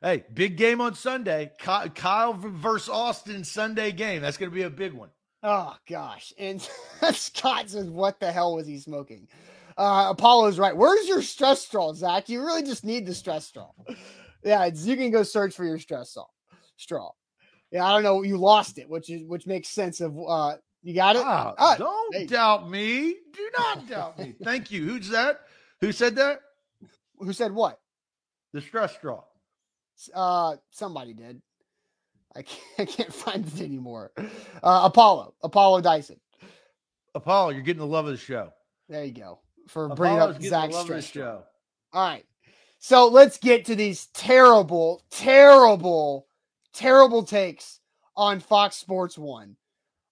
[0.00, 1.50] Hey, big game on Sunday.
[1.58, 4.22] Kyle versus Austin Sunday game.
[4.22, 5.10] That's going to be a big one.
[5.42, 6.60] oh gosh and
[7.12, 9.28] scott says what the hell was he smoking
[9.76, 13.70] uh apollo's right where's your stress straw zach you really just need the stress straw
[14.42, 16.24] yeah it's, you can go search for your stress straw
[16.76, 17.08] straw
[17.70, 20.92] yeah i don't know you lost it which is which makes sense of uh you
[20.92, 22.26] got it Ah, Ah, don't hey.
[22.26, 23.14] doubt me.
[23.32, 24.34] Do not doubt me.
[24.42, 24.84] Thank you.
[24.86, 25.42] Who's that?
[25.80, 26.40] Who said that?
[27.20, 27.78] who said what
[28.52, 29.22] The stress straw.
[30.14, 31.40] Uh somebody did
[32.36, 34.12] i can't, I can't find it anymore
[34.62, 36.20] uh apollo apollo dyson
[37.14, 38.52] Apollo, you're getting the love of the show.
[38.88, 39.40] There you go.
[39.66, 41.24] For bringing up getting Zach's the love of the stress.
[41.24, 41.42] show.
[41.92, 42.24] All right.
[42.78, 46.26] So let's get to these terrible, terrible,
[46.72, 47.80] terrible takes
[48.16, 49.56] on Fox Sports One.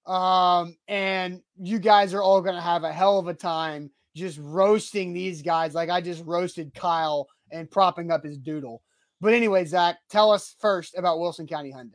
[0.04, 5.12] Um, and you guys are all gonna have a hell of a time just roasting
[5.12, 8.82] these guys like I just roasted Kyle and propping up his doodle.
[9.20, 11.92] But anyway, Zach, tell us first about Wilson County Hyundai.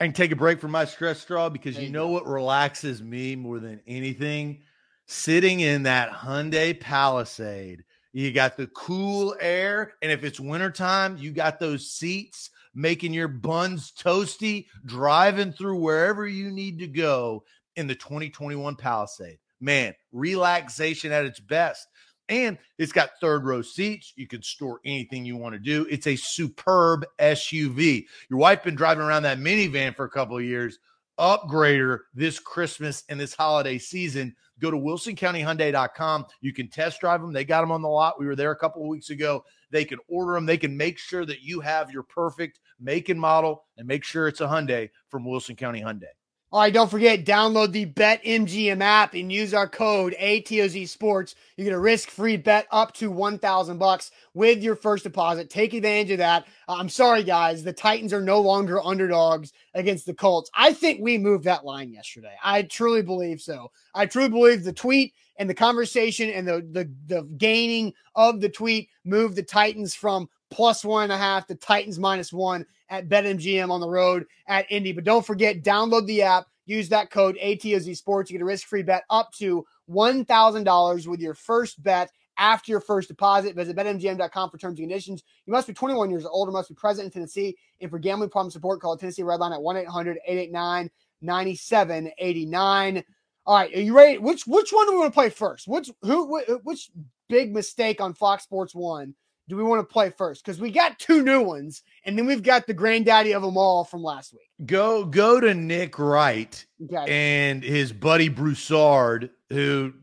[0.00, 2.12] I can take a break from my stress straw because There you you know go.
[2.12, 4.62] what relaxes me more than anything?
[5.06, 7.82] Sitting in that Hyundai Palisade.
[8.12, 9.94] You got the cool air.
[10.02, 16.26] And if it's wintertime, you got those seats making your buns toasty, driving through wherever
[16.28, 17.42] you need to go
[17.74, 19.38] in the 2021 Palisade.
[19.60, 21.88] Man, relaxation at its best.
[22.28, 24.12] And it's got third row seats.
[24.16, 25.86] You can store anything you want to do.
[25.90, 28.04] It's a superb SUV.
[28.28, 30.78] Your wife been driving around that minivan for a couple of years.
[31.18, 34.36] Upgrader this Christmas and this holiday season.
[34.60, 36.26] Go to wilsoncountyhyundai.com.
[36.40, 37.32] You can test drive them.
[37.32, 38.20] They got them on the lot.
[38.20, 39.44] We were there a couple of weeks ago.
[39.70, 40.46] They can order them.
[40.46, 44.28] They can make sure that you have your perfect make and model and make sure
[44.28, 46.17] it's a Hyundai from Wilson County Hyundai.
[46.50, 51.34] All right, don't forget, download the BetMGM app and use our code ATOZ Sports.
[51.58, 55.50] You get a risk-free bet up to 1000 bucks with your first deposit.
[55.50, 56.46] Take advantage of that.
[56.66, 57.62] Uh, I'm sorry, guys.
[57.62, 60.50] The Titans are no longer underdogs against the Colts.
[60.54, 62.34] I think we moved that line yesterday.
[62.42, 63.70] I truly believe so.
[63.94, 68.48] I truly believe the tweet and the conversation and the, the, the gaining of the
[68.48, 73.08] tweet moved the Titans from plus one and a half to Titans minus one at
[73.08, 74.92] BetMGM on the road at Indy.
[74.92, 78.30] But don't forget, download the app, use that code ATOZ Sports.
[78.30, 82.80] You get a risk free bet up to $1,000 with your first bet after your
[82.80, 83.54] first deposit.
[83.54, 85.22] Visit betmgm.com for terms and conditions.
[85.46, 87.56] You must be 21 years old or must be present in Tennessee.
[87.80, 93.04] And for gambling problem support, call Tennessee Redline at 1 800 889 9789.
[93.48, 94.18] All right, are you ready?
[94.18, 95.66] Which which one do we want to play first?
[95.66, 96.90] Which who which
[97.30, 99.14] big mistake on Fox Sports One
[99.48, 100.44] do we want to play first?
[100.44, 103.84] Because we got two new ones, and then we've got the granddaddy of them all
[103.84, 104.50] from last week.
[104.66, 107.06] Go go to Nick Wright Okay.
[107.08, 109.94] and his buddy Broussard, who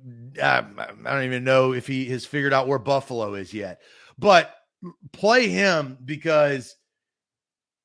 [0.41, 0.63] uh,
[1.05, 3.79] I don't even know if he has figured out where Buffalo is yet,
[4.17, 4.55] but
[5.13, 6.75] play him because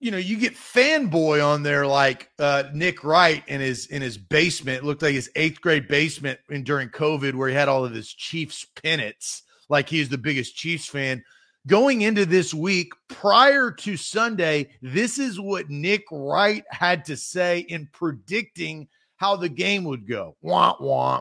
[0.00, 4.16] you know you get fanboy on there like uh, Nick Wright in his in his
[4.16, 4.78] basement.
[4.78, 7.92] It looked like his eighth grade basement in, during COVID, where he had all of
[7.92, 11.22] his Chiefs pennants, like he's the biggest Chiefs fan.
[11.66, 17.58] Going into this week prior to Sunday, this is what Nick Wright had to say
[17.60, 20.36] in predicting how the game would go.
[20.40, 21.20] Wah.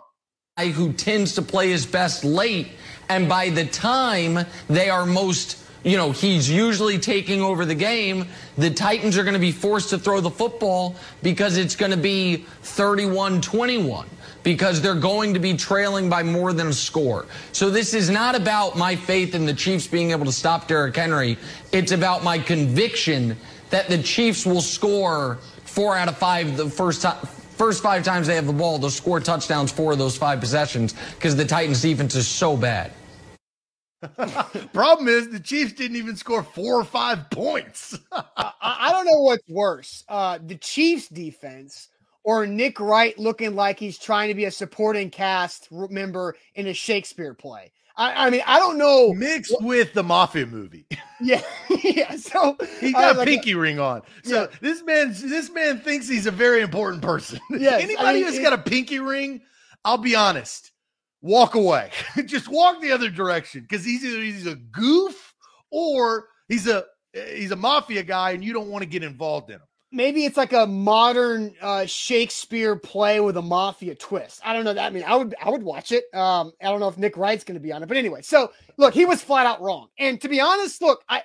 [0.58, 2.70] guy who tends to play his best late.
[3.10, 8.28] And by the time they are most, you know, he's usually taking over the game,
[8.58, 11.98] the Titans are going to be forced to throw the football because it's going to
[11.98, 14.08] be 31 21
[14.44, 17.26] because they're going to be trailing by more than a score.
[17.52, 20.96] So this is not about my faith in the Chiefs being able to stop Derrick
[20.96, 21.38] Henry.
[21.72, 23.36] It's about my conviction
[23.70, 27.18] that the Chiefs will score four out of five the first time.
[27.58, 30.96] First five times they have the ball, they'll score touchdowns four of those five possessions
[31.16, 32.94] because the Titans defense is so bad.
[34.74, 37.98] Problem is, the Chiefs didn't even score four or five points.
[38.12, 41.90] I, I don't know what's worse, uh, the Chiefs defense
[42.24, 46.74] or Nick Wright looking like he's trying to be a supporting cast member in a
[46.74, 47.72] Shakespeare play.
[47.98, 49.14] I, I mean, I don't know.
[49.14, 50.86] Mixed with the Mafia movie.
[51.22, 51.42] Yeah,
[51.84, 52.16] yeah.
[52.16, 54.04] So He uh, got like, pinky ring on.
[54.24, 54.58] So Yeah.
[54.62, 57.42] this man, this man thinks he's a very important person.
[57.52, 59.42] Yes, I Anybody mean, who's it- got a pinky ring,
[59.84, 60.72] I'll be honest,
[61.22, 61.92] walk away.
[62.26, 65.34] Just walk the other direction because he's either he's a goof
[65.72, 69.56] or he's a he's a mafia guy, and you don't want to get involved in
[69.56, 69.62] him.
[69.92, 74.40] maybe it's like a modern uh, Shakespeare play with a mafia twist.
[74.44, 74.86] I don't know that.
[74.86, 76.06] I mean, I would I would watch it.
[76.14, 78.22] Um, I don't know if Nick Wright's going to be on it, but anyway.
[78.22, 79.88] So look, he was flat out wrong.
[79.98, 81.24] And to be honest, look, I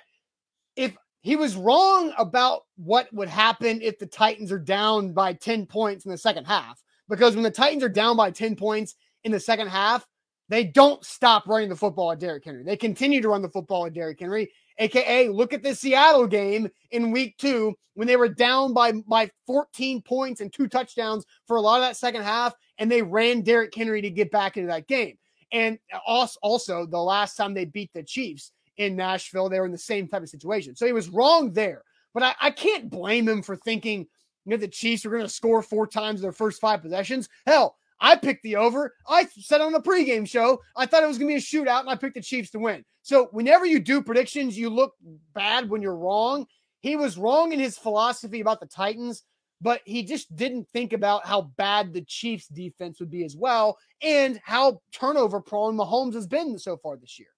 [0.75, 5.65] if he was wrong about what would happen if the Titans are down by ten
[5.65, 9.31] points in the second half, because when the Titans are down by ten points in
[9.31, 10.07] the second half,
[10.47, 12.63] they don't stop running the football at Derrick Henry.
[12.63, 14.51] They continue to run the football at Derrick Henry.
[14.77, 19.29] AKA, look at the Seattle game in week two when they were down by, by
[19.47, 23.41] 14 points and two touchdowns for a lot of that second half, and they ran
[23.41, 25.17] Derrick Henry to get back into that game.
[25.51, 29.77] And also, the last time they beat the Chiefs in Nashville, they were in the
[29.77, 30.75] same type of situation.
[30.75, 31.83] So he was wrong there.
[32.13, 34.05] But I, I can't blame him for thinking
[34.45, 37.27] you know, the Chiefs are going to score four times their first five possessions.
[37.47, 38.93] Hell, I picked the over.
[39.07, 41.81] I said on the pregame show, I thought it was going to be a shootout,
[41.81, 42.83] and I picked the Chiefs to win.
[43.01, 44.93] So whenever you do predictions, you look
[45.33, 46.45] bad when you're wrong.
[46.81, 49.23] He was wrong in his philosophy about the Titans,
[49.61, 53.77] but he just didn't think about how bad the Chiefs defense would be as well,
[54.01, 57.29] and how turnover prone Mahomes has been so far this year.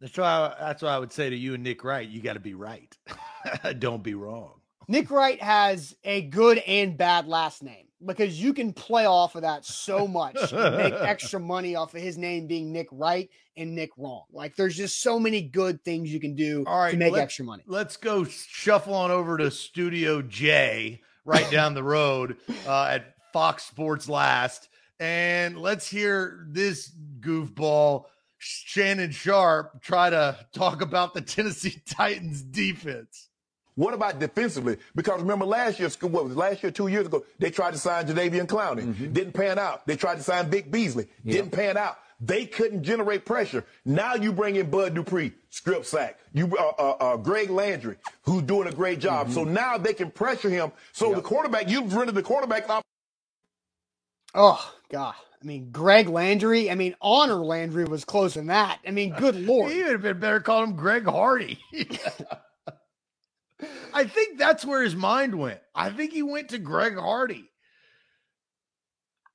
[0.00, 0.54] That's why.
[0.60, 2.94] That's why I would say to you and Nick Wright, you got to be right.
[3.78, 4.60] Don't be wrong.
[4.86, 9.42] Nick Wright has a good and bad last name because you can play off of
[9.42, 13.74] that so much and make extra money off of his name being Nick Wright and
[13.74, 14.24] Nick Wrong.
[14.32, 17.22] Like there's just so many good things you can do All right, to make let's-
[17.22, 17.62] extra money.
[17.66, 22.36] Let's go shuffle on over to Studio J, right down the road
[22.66, 24.68] uh, at Fox Sports Last,
[25.00, 28.04] and let's hear this goofball
[28.38, 33.30] Shannon Sharpe try to talk about the Tennessee Titans defense.
[33.76, 34.78] What about defensively?
[34.94, 37.78] Because remember last year, what was it, last year, two years ago, they tried to
[37.78, 39.12] sign Jadeveon Clowney.
[39.12, 39.86] Didn't pan out.
[39.86, 41.08] They tried to sign Vic Beasley.
[41.24, 41.98] Didn't pan out.
[42.20, 43.64] They couldn't generate pressure.
[43.84, 46.18] Now you bring in Bud Dupree, strip sack.
[46.32, 49.30] You, uh, uh, uh, Greg Landry, who's doing a great job.
[49.32, 50.72] So now they can pressure him.
[50.92, 52.82] So the quarterback, you've rendered the quarterback off.
[54.34, 55.14] Oh God.
[55.42, 56.70] I mean, Greg Landry.
[56.70, 58.78] I mean, Harold Landry was close in that.
[58.86, 59.70] I mean, good lord.
[59.72, 61.58] He would have been better calling him Greg Hardy.
[63.92, 65.60] I think that's where his mind went.
[65.74, 67.50] I think he went to Greg Hardy.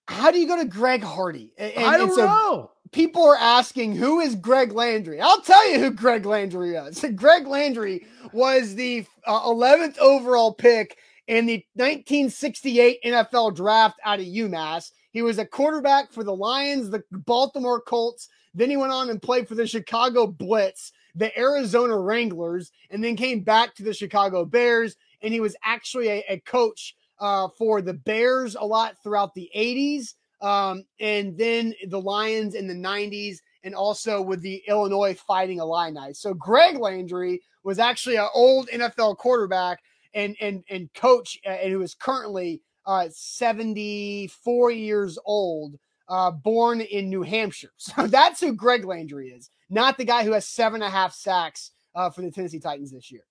[0.08, 1.54] How do you go to Greg Hardy?
[1.58, 2.72] And- I don't so know.
[2.92, 5.22] people are asking who is Greg Landry.
[5.22, 7.06] I'll tell you who Greg Landry is.
[7.16, 14.26] Greg Landry was the uh, 11th overall pick in the 1968 NFL draft out of
[14.26, 14.92] UMass.
[15.12, 18.30] He was a quarterback for the Lions, the Baltimore Colts.
[18.56, 23.16] Then he went on and played for the Chicago Blitz, the Arizona Wranglers, and then
[23.16, 24.96] came back to the Chicago Bears.
[25.22, 29.50] And he was actually a, a coach uh, for the Bears a lot throughout the
[29.56, 35.60] 80s um, and then the Lions in the 90s, and also with the Illinois Fighting
[35.60, 36.14] Illini.
[36.14, 39.80] So Greg Landry was actually an old NFL quarterback
[40.14, 45.76] and and and coach, uh, and who is currently uh, 74 years old,
[46.10, 47.72] uh, born in New Hampshire.
[47.78, 51.14] So that's who Greg Landry is, not the guy who has seven and a half
[51.14, 53.24] sacks uh, for the Tennessee Titans this year.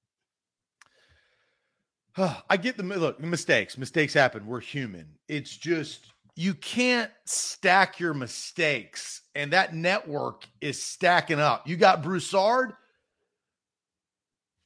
[2.50, 3.78] I get the look, mistakes.
[3.78, 4.46] Mistakes happen.
[4.46, 5.06] We're human.
[5.28, 11.66] It's just you can't stack your mistakes, and that network is stacking up.
[11.66, 12.74] You got Broussard.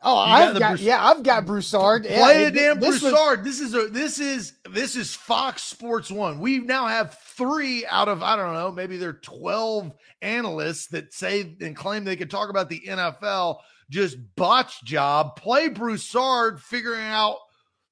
[0.05, 2.05] Oh, I've the got, Brouss- yeah, I've got Broussard.
[2.05, 3.45] Yeah, Play a damn this was- Broussard.
[3.45, 6.41] this is a this is this is Fox Sports One.
[6.41, 11.13] We now have three out of I don't know, maybe there are twelve analysts that
[11.15, 13.59] say and claim they could talk about the NFL.
[13.91, 15.37] Just botch job.
[15.37, 17.37] Play Broussard figuring out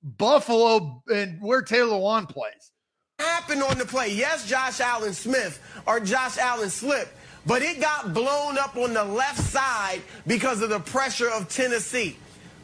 [0.03, 2.73] Buffalo and where Taylor Lewan plays.
[3.19, 4.09] happened on the play.
[4.13, 7.13] Yes, Josh Allen Smith or Josh Allen slipped,
[7.47, 12.17] but it got blown up on the left side because of the pressure of Tennessee.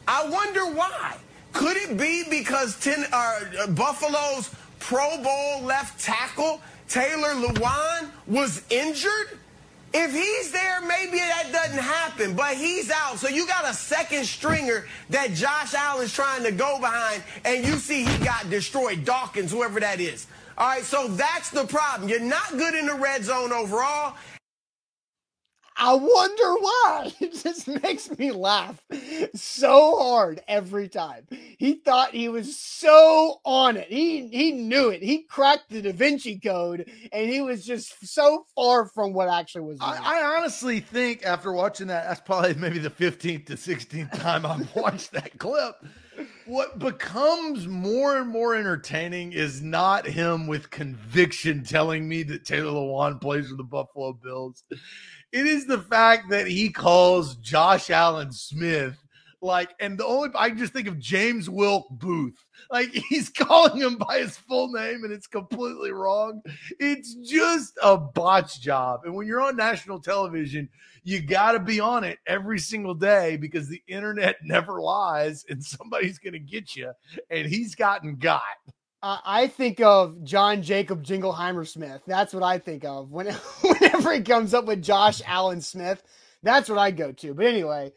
[0.07, 1.17] I wonder why.
[1.53, 9.39] Could it be because ten, uh, Buffalo's Pro Bowl left tackle, Taylor Lewan, was injured?
[9.93, 13.17] If he's there, maybe that doesn't happen, but he's out.
[13.17, 17.77] So you got a second stringer that Josh Allen's trying to go behind, and you
[17.77, 19.05] see he got destroyed.
[19.05, 20.27] Dawkins, whoever that is.
[20.57, 22.09] All right, so that's the problem.
[22.09, 24.15] You're not good in the red zone overall.
[25.77, 27.13] I wonder why.
[27.27, 28.81] It just makes me laugh
[29.35, 31.27] so hard every time.
[31.57, 33.87] He thought he was so on it.
[33.87, 35.01] He he knew it.
[35.03, 39.63] He cracked the Da Vinci Code, and he was just so far from what actually
[39.63, 39.77] was.
[39.81, 44.45] I, I honestly think after watching that, that's probably maybe the 15th to 16th time
[44.45, 45.75] I've watched that clip.
[46.45, 52.71] What becomes more and more entertaining is not him with conviction telling me that Taylor
[52.71, 54.63] Lewan plays for the Buffalo Bills.
[55.31, 58.97] It is the fact that he calls Josh Allen Smith
[59.41, 62.43] like, and the only I just think of James Wilkes Booth.
[62.71, 66.41] Like he's calling him by his full name and it's completely wrong.
[66.79, 69.01] It's just a botch job.
[69.05, 70.69] And when you're on national television,
[71.03, 75.63] you got to be on it every single day because the internet never lies and
[75.63, 76.91] somebody's going to get you.
[77.29, 78.41] And he's gotten got.
[79.07, 82.01] Uh, I think of John Jacob Jingleheimer Smith.
[82.05, 83.27] That's what I think of when,
[83.61, 86.03] whenever he comes up with Josh Allen Smith.
[86.43, 87.33] That's what I go to.
[87.33, 87.93] But anyway,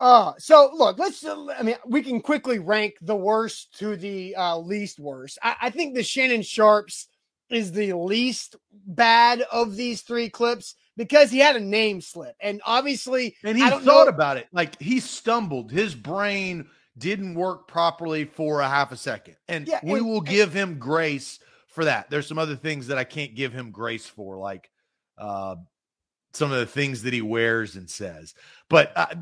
[0.00, 1.22] uh, so look, let's.
[1.26, 5.38] uh, I mean, we can quickly rank the worst to the uh, least worst.
[5.42, 7.08] I, I think the Shannon Sharpe's
[7.50, 12.62] is the least bad of these three clips because he had a name slip, and
[12.64, 14.48] obviously, And he thought know- about it.
[14.52, 15.70] Like he stumbled.
[15.70, 16.66] His brain
[17.00, 19.36] didn't work properly for a half a second.
[19.48, 22.10] And Yeah, we and- will give him grace for that.
[22.10, 24.70] There's some other things that I can't give him grace for, like
[25.18, 25.56] uh,
[26.32, 28.34] some of the things that he wears and says.
[28.68, 29.14] But uh,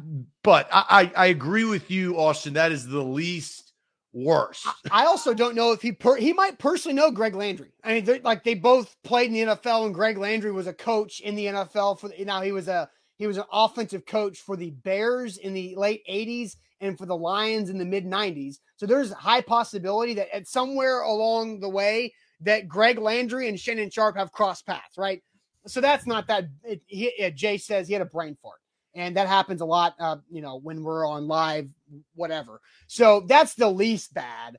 [0.43, 2.55] but I, I I agree with you, Austin.
[2.55, 3.73] That is the least
[4.13, 4.67] worst.
[4.91, 7.73] I also don't know if he per- he might personally know Greg Landry.
[7.85, 11.21] I mean, like they both played in the NFL, and Greg Landry was a coach
[11.21, 11.99] in the NFL.
[12.01, 15.53] For the, now he was a he was an offensive coach for the Bears in
[15.55, 18.57] the late '80s and for the Lions in the mid '90s.
[18.77, 23.91] So there's high possibility that at somewhere along the way that Greg Landry and Shannon
[23.91, 25.23] Sharpe have crossed paths, right?
[25.67, 26.45] So that's not that.
[26.65, 28.61] It, he, uh, Jay says he had a brain fart,
[28.95, 29.95] and that happens a lot.
[29.99, 31.69] Uh, you know, when we're on live,
[32.15, 32.61] whatever.
[32.87, 34.57] So that's the least bad.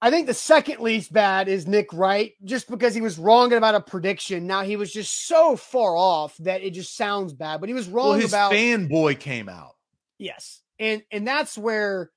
[0.00, 3.74] I think the second least bad is Nick Wright, just because he was wrong about
[3.74, 4.46] a prediction.
[4.46, 7.88] Now he was just so far off that it just sounds bad, but he was
[7.88, 9.74] wrong well, his about fanboy came out.
[10.18, 12.10] yes, and and that's where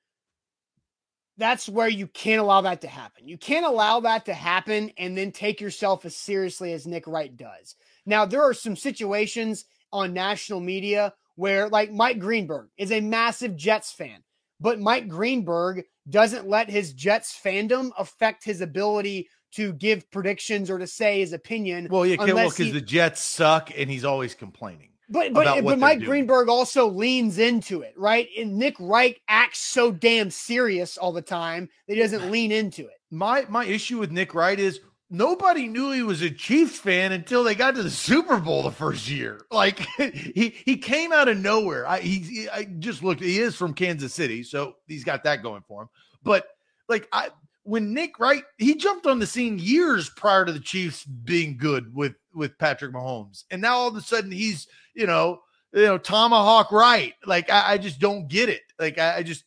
[1.37, 3.27] that's where you can't allow that to happen.
[3.27, 7.35] You can't allow that to happen and then take yourself as seriously as Nick Wright
[7.35, 7.75] does.
[8.05, 13.55] Now there are some situations on national media where, like Mike Greenberg is a massive
[13.55, 14.21] Jets fan,
[14.59, 20.77] but Mike Greenberg doesn't let his Jets fandom affect his ability to give predictions or
[20.77, 21.87] to say his opinion.
[21.89, 24.89] Well, yeah, because unless he- the Jets suck and he's always complaining.
[25.09, 26.09] But but, but Mike doing.
[26.09, 28.27] Greenberg also leans into it, right?
[28.37, 32.83] And Nick Wright acts so damn serious all the time that he doesn't lean into
[32.85, 32.93] it.
[33.11, 34.79] my my issue with Nick Wright is
[35.09, 38.71] nobody knew he was a Chiefs fan until they got to the Super Bowl the
[38.71, 39.41] first year.
[39.51, 41.87] Like he he came out of nowhere.
[41.87, 43.21] I he- I just looked.
[43.21, 45.89] He is from Kansas City, so he's got that going for him.
[46.23, 46.45] But
[46.87, 47.29] like I
[47.69, 51.93] when Nick Wright he jumped on the scene years prior to the Chiefs being good
[51.93, 55.41] with with Patrick Mahomes, and now all of a sudden he's you know
[55.71, 57.13] you know tomahawk right.
[57.25, 58.63] Like I, I just don't get it.
[58.79, 59.45] Like I, I just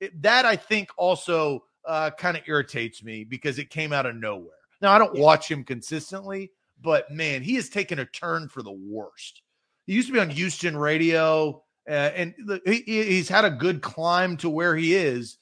[0.00, 4.16] it, that I think also uh, kind of irritates me because it came out of
[4.16, 4.50] nowhere.
[4.82, 6.52] Now I don't watch him consistently,
[6.82, 9.42] but man, he has taken a turn for the worst.
[9.86, 13.80] He used to be on Houston radio, uh, and the, he, he's had a good
[13.80, 15.38] climb to where he is.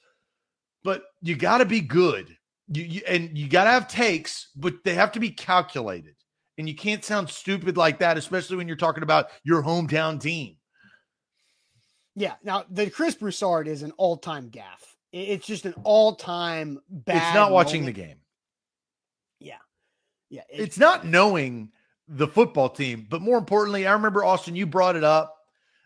[0.85, 2.37] But you got to be good
[2.69, 6.15] you, you and you got to have takes, but they have to be calculated.
[6.57, 10.57] And you can't sound stupid like that, especially when you're talking about your hometown team.
[12.15, 12.35] Yeah.
[12.45, 14.97] Now the Chris Broussard is an all-time gaff.
[15.13, 17.17] It's just an all-time bad.
[17.17, 17.97] it's not watching moment.
[17.97, 18.17] the game.
[19.41, 19.57] Yeah.
[20.31, 20.43] Yeah.
[20.49, 21.71] it- It's not knowing
[22.09, 25.35] the football team, but more importantly, I remember Austin, you brought it up.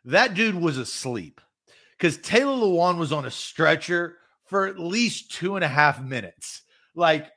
[0.04, 1.40] That dude was asleep
[1.96, 4.16] because Taylor Lewan was on a stretcher
[4.48, 6.62] for at least two and a half minutes.
[6.94, 7.30] Like,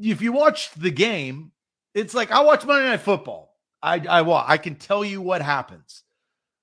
[0.00, 1.52] if you watched the game,
[1.94, 3.54] it's like I watch Monday Night Football.
[3.82, 6.02] I I wa- I can tell you what happens.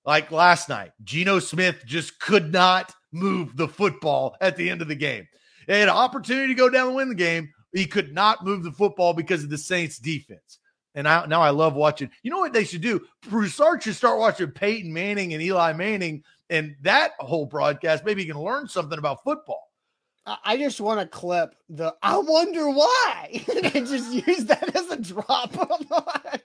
[0.06, 4.88] Like last night, Geno Smith just could not move the football at the end of
[4.88, 5.28] the game.
[5.68, 7.50] They had an opportunity to go down and win the game.
[7.74, 10.60] He could not move the football because of the Saints defense.
[10.93, 12.10] And I, now I love watching.
[12.24, 13.02] You know what they should do?
[13.28, 18.06] Broussard should start watching Peyton Manning and Eli Manning and that whole broadcast.
[18.06, 19.66] Maybe you can learn something about football.
[20.43, 24.98] I just want to clip the I wonder why and just use that as a
[24.98, 25.56] drop.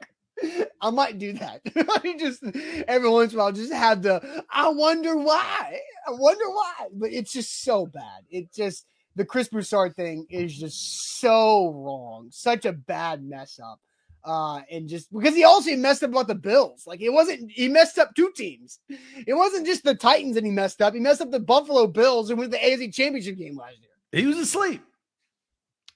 [0.83, 1.63] I might do that.
[1.77, 2.43] I just
[2.87, 5.81] every once in a while, just have the I wonder why.
[6.07, 6.89] I wonder why.
[6.93, 8.25] But it's just so bad.
[8.31, 8.85] It just
[9.17, 12.29] the Chris Broussard thing is just so wrong.
[12.31, 13.81] Such a bad mess up.
[14.25, 16.85] Uh, and just because he also messed up about the Bills.
[16.87, 18.81] Like it wasn't he messed up two teams.
[19.27, 20.95] It wasn't just the Titans that he messed up.
[20.95, 24.23] He messed up the Buffalo Bills and with the AFC championship game last year.
[24.23, 24.83] He was asleep.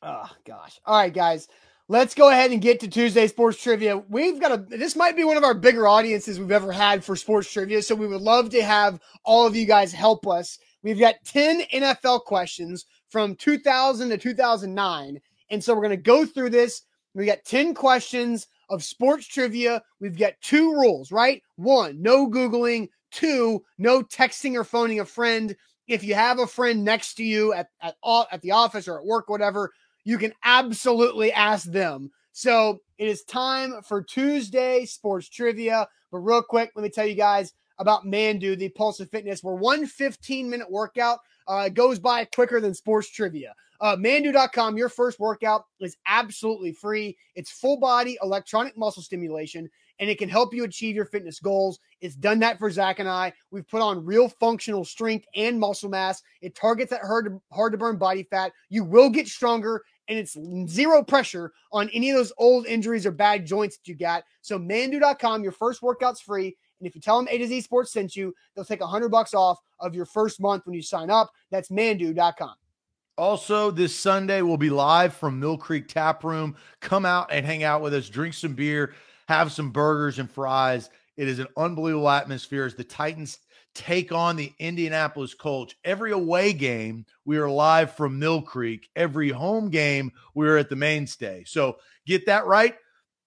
[0.03, 0.81] Oh gosh.
[0.87, 1.49] All right, guys.
[1.87, 3.99] Let's go ahead and get to Tuesday sports trivia.
[3.99, 7.15] We've got a this might be one of our bigger audiences we've ever had for
[7.15, 7.83] sports trivia.
[7.83, 10.59] So we would love to have all of you guys help us.
[10.83, 15.21] We've got 10 NFL questions from 2000 to 2009.
[15.51, 16.83] And so we're going to go through this.
[17.15, 19.83] We got 10 questions of sports trivia.
[20.01, 21.43] We've got two rules, right?
[21.57, 22.89] One, no Googling.
[23.11, 25.55] Two, no texting or phoning a friend.
[25.87, 27.95] If you have a friend next to you at, at,
[28.33, 29.71] at the office or at work, whatever,
[30.05, 32.11] you can absolutely ask them.
[32.33, 35.87] So it is time for Tuesday sports trivia.
[36.11, 39.55] But real quick, let me tell you guys about Manduu, the Pulse of Fitness, where
[39.55, 43.55] one 15 minute workout uh, goes by quicker than sports trivia.
[43.81, 47.17] Uh, Manduu.com, your first workout is absolutely free.
[47.35, 49.69] It's full body electronic muscle stimulation,
[49.99, 51.79] and it can help you achieve your fitness goals.
[52.01, 53.33] It's done that for Zach and I.
[53.51, 56.23] We've put on real functional strength and muscle mass.
[56.41, 58.53] It targets that hard to, hard to burn body fat.
[58.69, 60.37] You will get stronger, and it's
[60.73, 64.25] zero pressure on any of those old injuries or bad joints that you got.
[64.43, 66.57] So, Manduu.com, your first workout's free.
[66.81, 69.11] And if you tell them A to Z Sports sent you, they'll take a hundred
[69.11, 71.31] bucks off of your first month when you sign up.
[71.51, 72.55] That's Manduu.com.
[73.17, 76.57] Also, this Sunday, we'll be live from Mill Creek Tap Room.
[76.81, 78.93] Come out and hang out with us, drink some beer,
[79.29, 80.91] have some burgers and fries.
[81.17, 83.39] It is an unbelievable atmosphere as the Titans
[83.73, 85.77] take on the Indianapolis Colts.
[85.85, 88.89] Every away game, we are live from Mill Creek.
[88.97, 91.45] Every home game, we're at the mainstay.
[91.47, 92.75] So get that right.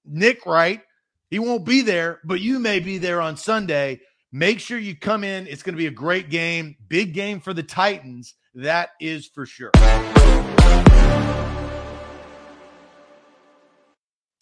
[0.06, 0.82] Nick right.
[1.30, 4.02] He won't be there, but you may be there on Sunday.
[4.34, 5.48] Make sure you come in.
[5.48, 8.34] It's going to be a great game, big game for the Titans.
[8.58, 9.70] That is for sure.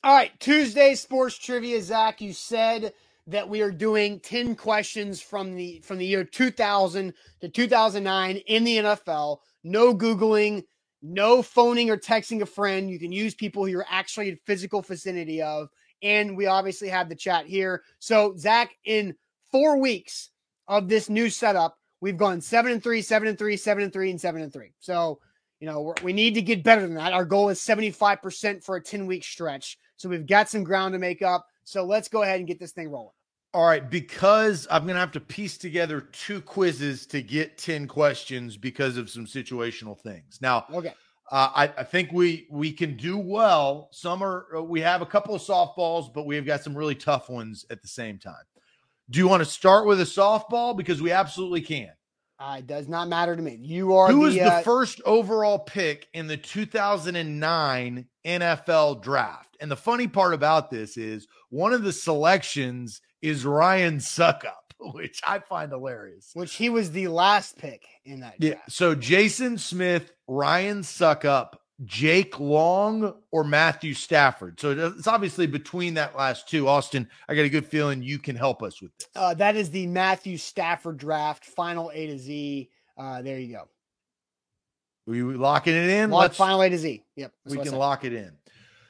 [0.04, 1.82] All right, Tuesday sports trivia.
[1.82, 2.94] Zach, you said
[3.28, 8.64] that we are doing 10 questions from the from the year 2000 to 2009 in
[8.64, 9.40] the NFL.
[9.66, 10.64] No googling,
[11.02, 12.90] no phoning or texting a friend.
[12.90, 15.68] You can use people who you're actually in physical vicinity of,
[16.02, 17.84] and we obviously have the chat here.
[18.00, 19.16] So Zach, in
[19.52, 20.30] four weeks
[20.70, 24.12] of this new setup, we've gone seven and three, seven and three, seven and three,
[24.12, 24.74] and seven and three.
[24.80, 25.20] So
[25.60, 27.14] you know we're, we need to get better than that.
[27.14, 29.80] Our goal is 75 percent for a 10 week stretch.
[29.98, 31.48] So we've got some ground to make up.
[31.64, 33.14] So let's go ahead and get this thing rolling.
[33.56, 37.88] All right, because I'm going to have to piece together two quizzes to get 10
[37.88, 40.40] questions because of some situational things.
[40.42, 40.94] Now, Okay.
[41.32, 43.88] uh, I, I think we we can do well.
[43.94, 47.30] Some are uh, we have a couple of softballs, but we've got some really tough
[47.30, 48.44] ones at the same time.
[49.10, 51.92] Do you want to start with a softball because we absolutely can?
[52.40, 53.58] Uh, it does not matter to me.
[53.62, 59.56] You are Who the, was the uh, first overall pick in the 2009 NFL draft?
[59.62, 65.22] And the funny part about this is one of the selections is Ryan Succop, which
[65.26, 66.32] I find hilarious.
[66.34, 68.36] which he was the last pick in that.
[68.40, 68.56] Yeah.
[68.68, 71.54] So Jason Smith, Ryan Succop,
[71.84, 74.60] Jake Long, or Matthew Stafford.
[74.60, 76.70] So it's obviously between that last two.
[76.70, 79.10] Austin, I got a good feeling you can help us with this.
[79.16, 82.70] Uh, that is the Matthew Stafford draft, final A to Z.
[82.98, 83.68] Uh, there you go.
[85.06, 86.12] we we locking it in?
[86.12, 87.04] Lock Let's- final A to Z.
[87.18, 87.34] Yep.
[87.48, 88.32] we can lock it in.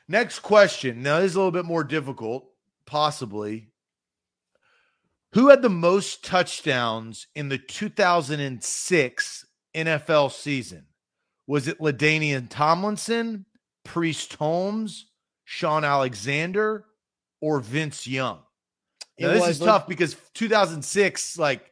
[0.07, 1.01] Next question.
[1.01, 2.45] Now, this is a little bit more difficult,
[2.85, 3.69] possibly.
[5.33, 10.85] Who had the most touchdowns in the 2006 NFL season?
[11.47, 13.45] Was it LaDainian Tomlinson,
[13.83, 15.05] Priest Holmes,
[15.43, 16.85] Shaun Alexander,
[17.41, 18.39] or Vince Young?
[19.19, 21.71] Now, this was is tough because 2006, like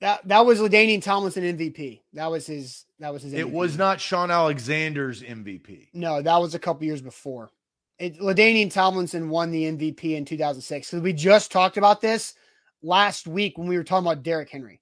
[0.00, 2.00] That that was LaDainian Tomlinson MVP.
[2.12, 2.84] That was his.
[2.98, 3.32] That was his.
[3.32, 5.88] it was not Shaun Alexander's MVP.
[5.94, 7.50] No, that was a couple years before.
[7.98, 10.88] It, LaDainian Tomlinson won the MVP in 2006.
[10.88, 12.34] So we just talked about this
[12.82, 14.80] last week when we were talking about Derrick Henry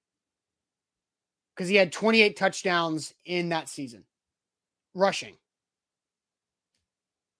[1.55, 4.03] because he had 28 touchdowns in that season,
[4.95, 5.35] rushing.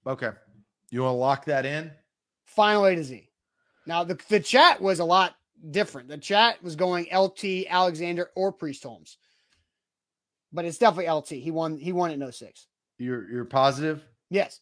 [0.06, 0.30] Okay.
[0.92, 1.92] You want to lock that in?
[2.46, 3.28] Final A to Z.
[3.88, 5.36] Now the the chat was a lot
[5.72, 6.10] different.
[6.10, 9.18] The chat was going LT, Alexander, or Priest Holmes,
[10.54, 11.30] but it's definitely LT.
[11.30, 11.78] He won.
[11.78, 12.68] He won in 06.
[12.98, 14.06] You're you're positive?
[14.30, 14.62] Yes.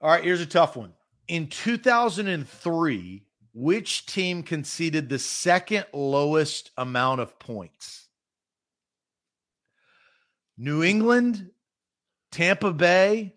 [0.00, 0.92] All right, here's a tough one.
[1.26, 8.07] In 2003, which team conceded the second lowest amount of points?
[10.58, 11.50] New England,
[12.32, 13.34] Tampa Bay,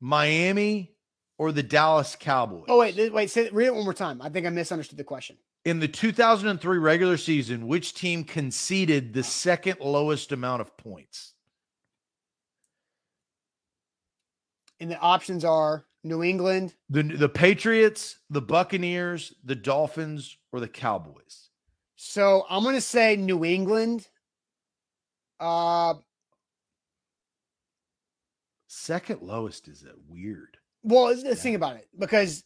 [0.00, 0.94] Miami,
[1.36, 2.66] or the Dallas Cowboys?
[2.68, 3.30] Oh wait, wait.
[3.30, 4.22] Say, read it one more time.
[4.22, 5.36] I think I misunderstood the question.
[5.64, 11.34] In the 2003 regular season, which team conceded the second lowest amount of points?
[14.80, 20.68] And the options are New England, The the Patriots, the Buccaneers, the Dolphins, or the
[20.68, 21.50] Cowboys?
[21.96, 24.08] So I'm gonna say New England.
[25.38, 25.94] Uh,
[28.74, 30.56] Second lowest is a weird.
[30.82, 32.42] well, let's, let's think about it because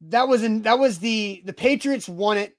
[0.00, 2.56] that was in that was the the Patriots won it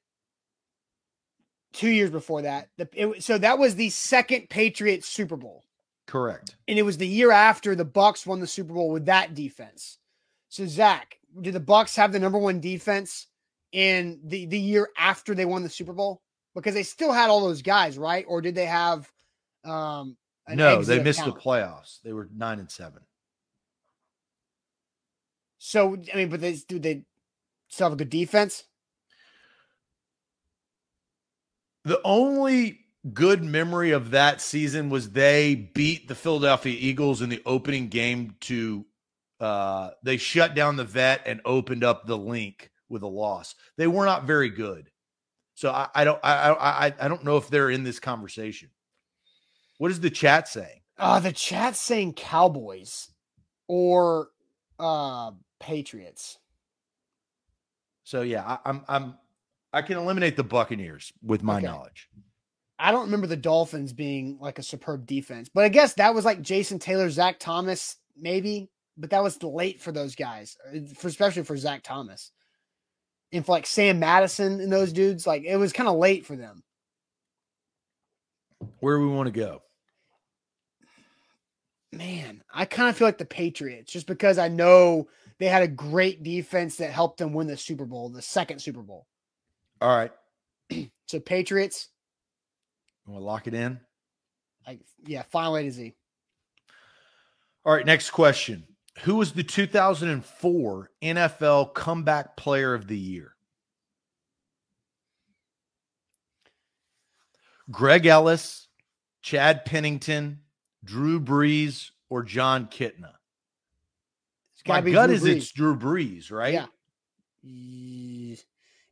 [1.74, 2.70] two years before that.
[2.78, 5.66] The it, so that was the second Patriots Super Bowl,
[6.08, 6.56] Correct.
[6.66, 9.98] and it was the year after the Bucks won the Super Bowl with that defense.
[10.48, 13.28] So Zach, did the Bucks have the number one defense
[13.74, 16.22] in the the year after they won the Super Bowl?
[16.56, 18.24] Because they still had all those guys, right?
[18.30, 19.12] Or did they have?
[19.66, 20.16] um
[20.50, 22.02] No, they missed the playoffs.
[22.04, 23.02] They were nine and seven.
[25.58, 27.04] So I mean, but they do they
[27.68, 28.64] still have a good defense?
[31.84, 32.80] The only
[33.14, 38.36] good memory of that season was they beat the Philadelphia Eagles in the opening game
[38.42, 38.86] to
[39.40, 43.56] uh they shut down the vet and opened up the Linc with a loss.
[43.78, 44.90] They were not very good.
[45.56, 48.70] So I, I don't I, I I I don't know if they're in this conversation.
[49.78, 50.82] What is the chat saying?
[50.98, 53.10] Uh the chat's saying Cowboys
[53.68, 54.30] or
[54.80, 56.40] uh Patriots.
[58.04, 59.16] So yeah, I, I'm I'm
[59.74, 61.62] I can eliminate the Buccaneers with my Okay.
[61.62, 62.10] knowledge.
[62.80, 66.26] I don't remember the Dolphins being like a superb defense, but I guess that was
[66.26, 68.70] like Jason Taylor, Zach Thomas, maybe.
[68.98, 72.32] But that was late for those guys, uh, for especially for Zach Thomas,
[73.32, 75.28] and for like Sam Madison and those dudes.
[75.28, 76.64] Like it was kind of late for them.
[78.80, 79.62] Where do we want to go?
[81.98, 85.08] Man, I kind of feel like the Patriots, just because I know
[85.40, 88.82] they had a great defense that helped them win the Super Bowl, the second Super
[88.84, 89.08] Bowl.
[89.82, 90.12] All right.
[91.08, 91.88] So Patriots,
[93.06, 93.80] You want to lock it in?
[94.68, 95.96] like yeah, final A to Z.
[97.64, 98.66] All right, next question.
[99.04, 103.36] Who was the 2004 NFL Comeback Player of the Year?
[107.72, 108.68] Greg Ellis,
[109.22, 110.42] Chad Pennington,
[110.88, 113.12] Drew Brees, or Jon Kitna?
[114.66, 115.36] My gut Drew is Brees.
[115.36, 116.54] it's Drew Brees, right?
[116.54, 116.66] Yeah.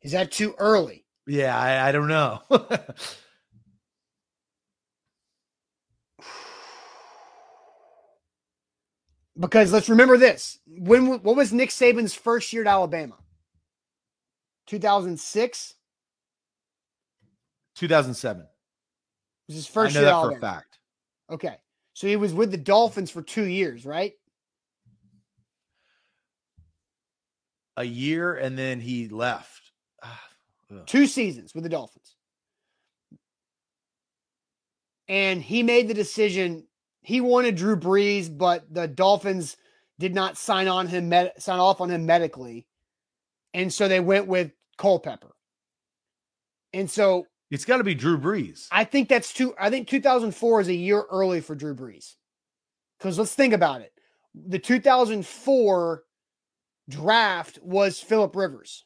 [0.01, 1.05] Is that too early?
[1.25, 2.41] Yeah, I, I don't know.
[9.37, 13.15] Because let's remember this: when what was Nick Saban's first year at Alabama?
[14.65, 15.73] Two thousand six
[17.75, 18.47] 2007.
[19.47, 20.09] was his I first know year.
[20.09, 20.79] that at for a fact.
[21.29, 21.57] Okay,
[21.95, 24.11] so he was with the Dolphins for two years, right?
[27.77, 29.71] A year and then he left.
[30.87, 32.15] Two seasons with the Dolphins,
[35.07, 36.65] and he made the decision.
[37.01, 39.57] He wanted Drew Brees, but the Dolphins
[39.99, 42.65] did not sign on him, med- sign off on him medically,
[43.53, 45.35] and so they went with Culpepper.
[46.73, 48.67] And so It's got to be Drew Brees.
[48.71, 49.53] I think that's too.
[49.59, 52.15] I think 2004 is a year early for Drew Brees.
[52.97, 53.91] Because let's think about it.
[54.33, 56.03] The 2004
[56.89, 58.85] draft was Philip Rivers.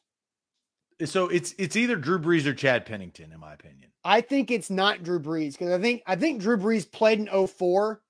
[1.04, 3.90] So it's it's either Drew Brees or Chad Pennington, in my opinion.
[4.04, 7.46] I think it's not Drew Brees because I think I think Drew Brees played in
[7.46, 8.00] 04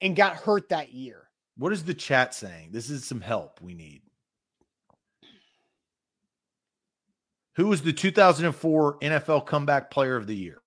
[0.00, 1.28] and got hurt that year.
[1.56, 2.70] What is the chat saying?
[2.72, 4.02] This is some help we need.
[7.58, 10.62] Who was the 2004 NFL Comeback Player of the Year?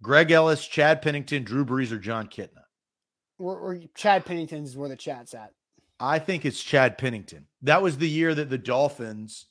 [0.00, 2.62] Greg Ellis, Chad Pennington, Drew Brees, or Jon Kitna?
[3.38, 5.52] Or, or Chad Pennington's where the chat's at.
[6.00, 7.46] I think it's Chad Pennington.
[7.60, 9.44] That was the year that the Dolphins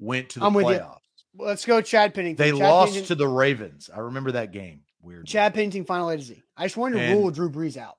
[0.00, 0.98] went to the I'm playoffs.
[1.38, 2.44] Let's go, Chad Pennington.
[2.44, 3.90] They Chad lost Pennington, to the Ravens.
[3.94, 4.80] I remember that game.
[5.02, 5.26] Weird.
[5.26, 6.42] Chad Pennington final A to Z.
[6.56, 7.96] I just wanted to And- rule Drew Brees out.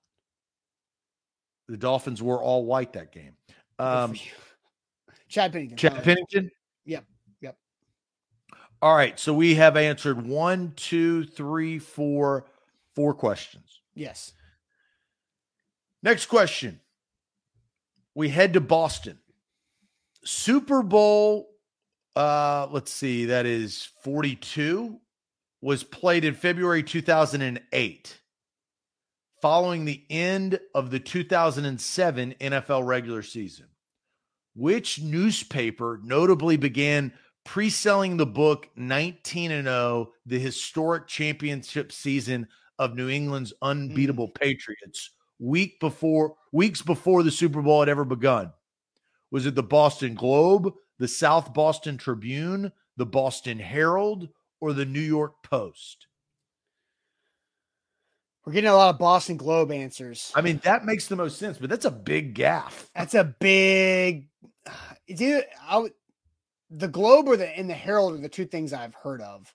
[1.70, 3.38] The Dolphins were all white that game.
[3.80, 4.14] Um.
[5.30, 5.78] Chad Pennington.
[5.78, 6.04] Chad.
[6.04, 6.52] Pennington.
[8.84, 9.18] All right.
[9.18, 12.48] So we have answered one, two, three, four,
[12.94, 13.80] four questions.
[13.96, 14.34] Yes.
[16.04, 16.82] Next question.
[18.14, 19.20] We head to Boston.
[20.26, 21.48] Super Bowl,
[22.18, 25.00] uh, let's see, that is 42,
[25.62, 28.20] was played in February 2008,
[29.42, 33.68] following the end of the 2007 NFL regular season.
[34.56, 37.14] Which newspaper notably began
[37.44, 42.48] pre selling the book 19 and 0, the historic championship season
[42.80, 43.70] of New England's mm.
[43.70, 45.12] unbeatable Patriots?
[45.44, 48.52] week before weeks before the Super Bowl had ever begun?
[49.32, 54.30] Was it the Boston Globe, the South Boston Tribune, the Boston Herald,
[54.62, 56.08] or the New York Post?
[58.46, 60.32] We're getting a lot of Boston Globe answers.
[60.36, 62.90] I mean, that makes the most sense, but that's a big gaff.
[62.96, 64.28] That's a big.
[65.08, 65.94] Either I would,
[66.76, 69.54] the Globe or the and the Herald are the two things I've heard of.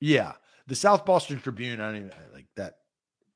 [0.00, 0.32] Yeah.
[0.66, 2.74] The South Boston Tribune, I don't even like that.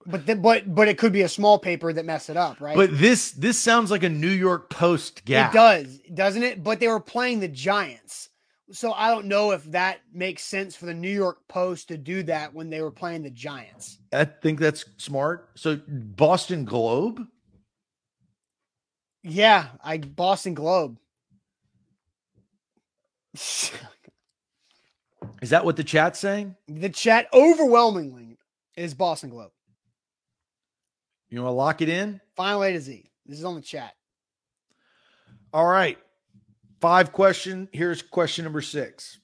[0.06, 2.76] But the, but but it could be a small paper that messed it up, right?
[2.76, 5.52] But this this sounds like a New York Post gaff.
[5.52, 6.62] It does, doesn't it?
[6.62, 8.28] But they were playing the Giants.
[8.72, 12.22] So I don't know if that makes sense for the New York Post to do
[12.24, 13.98] that when they were playing the Giants.
[14.12, 15.50] I think that's smart.
[15.56, 17.26] So Boston Globe?
[19.22, 20.98] Yeah, I Boston Globe.
[25.42, 26.56] Is that what the chat's saying?
[26.68, 28.38] the chat overwhelmingly
[28.76, 29.50] is Boston Globe.
[31.28, 32.20] You want to lock it in?
[32.36, 33.10] Final A to Z.
[33.26, 33.94] This is on the chat.
[35.52, 35.98] All right.
[36.80, 37.68] Five question.
[37.72, 39.18] Here's question number six.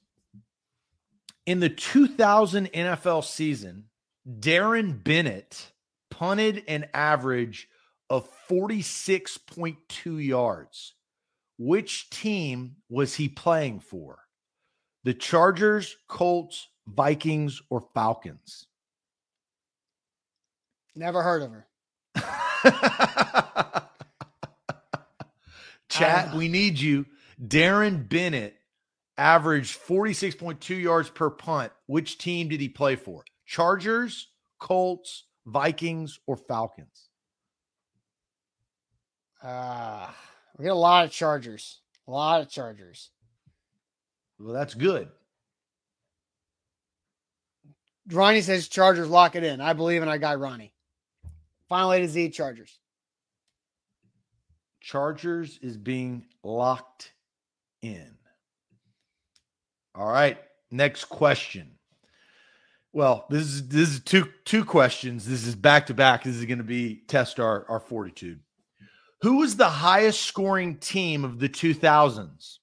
[1.47, 3.85] In the 2000 NFL season,
[4.29, 5.73] Darren Bennett
[6.11, 7.69] punted an average
[8.09, 10.95] of 46.2 yards.
[11.65, 14.19] Which team was he playing for?
[15.05, 18.67] The Chargers, Colts, Vikings, or Falcons?
[20.97, 21.69] Never heard of her.
[25.89, 27.07] Chat, we need you.
[27.41, 28.57] Darren Bennett
[29.17, 31.71] averaged 46.2 yards per punt.
[31.87, 33.23] Which team did he play for?
[33.47, 34.27] Chargers,
[34.59, 37.09] Colts, Vikings, or Falcons?
[39.41, 40.09] Uh,
[40.63, 41.81] we get a lot of Chargers.
[42.07, 43.11] A lot of Chargers.
[44.39, 45.09] Well, that's good.
[48.09, 49.61] Ronnie says Chargers lock it in.
[49.61, 50.73] I believe in our guy Ronnie.
[51.69, 52.79] Final A to Z Chargers.
[54.81, 57.13] Chargers is being locked
[57.81, 58.15] in.
[59.97, 60.39] All right.
[60.71, 61.73] Next question.
[62.93, 65.27] Well, this is this is two two questions.
[65.27, 66.23] This is back to back.
[66.23, 68.39] This is going to be test our our fortitude.
[69.23, 72.59] Who was the highest scoring team of the 2000s?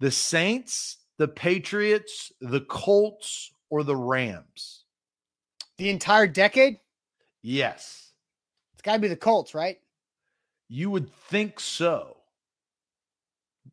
[0.00, 4.84] The Saints, the Patriots, the Colts, or the Rams?
[5.76, 6.78] The entire decade?
[7.42, 8.12] Yes.
[8.72, 9.78] It's got to be the Colts, right?
[10.68, 12.16] You would think so.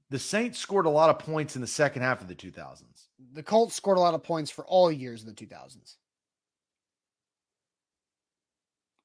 [0.09, 2.84] The Saints scored a lot of points in the second half of the 2000s.
[3.32, 5.95] The Colts scored a lot of points for all years of the 2000s.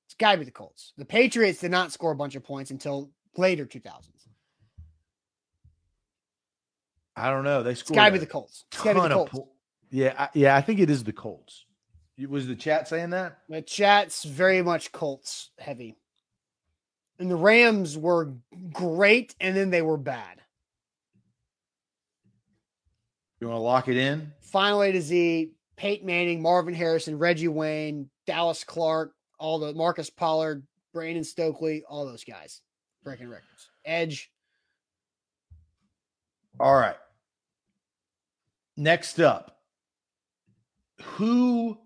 [0.06, 0.92] It's got to be the Colts.
[0.96, 4.08] The Patriots did not score a bunch of points until later 2000s.
[7.16, 7.62] I don't know.
[7.62, 7.96] They It's scored.
[7.96, 8.64] got to be the Colts.
[8.72, 9.32] It's got to be the Colts.
[9.32, 9.48] po-
[9.90, 10.56] yeah, I, yeah.
[10.56, 11.64] I think it is the Colts.
[12.28, 13.38] Was the chat saying that?
[13.48, 15.96] The chat's very much Colts heavy.
[17.20, 18.34] And the Rams were
[18.72, 20.40] great and then they were bad.
[23.40, 24.32] You want to lock it in?
[24.40, 30.10] Final A to Z, Peyton Manning, Marvin Harrison, Reggie Wayne, Dallas Clark, all the Marcus
[30.10, 32.60] Pollard, Brandon Stokley, all those guys
[33.02, 33.70] breaking records.
[33.84, 34.30] Edge,
[36.60, 36.96] All right.
[38.76, 39.58] Next up,
[41.02, 41.78] who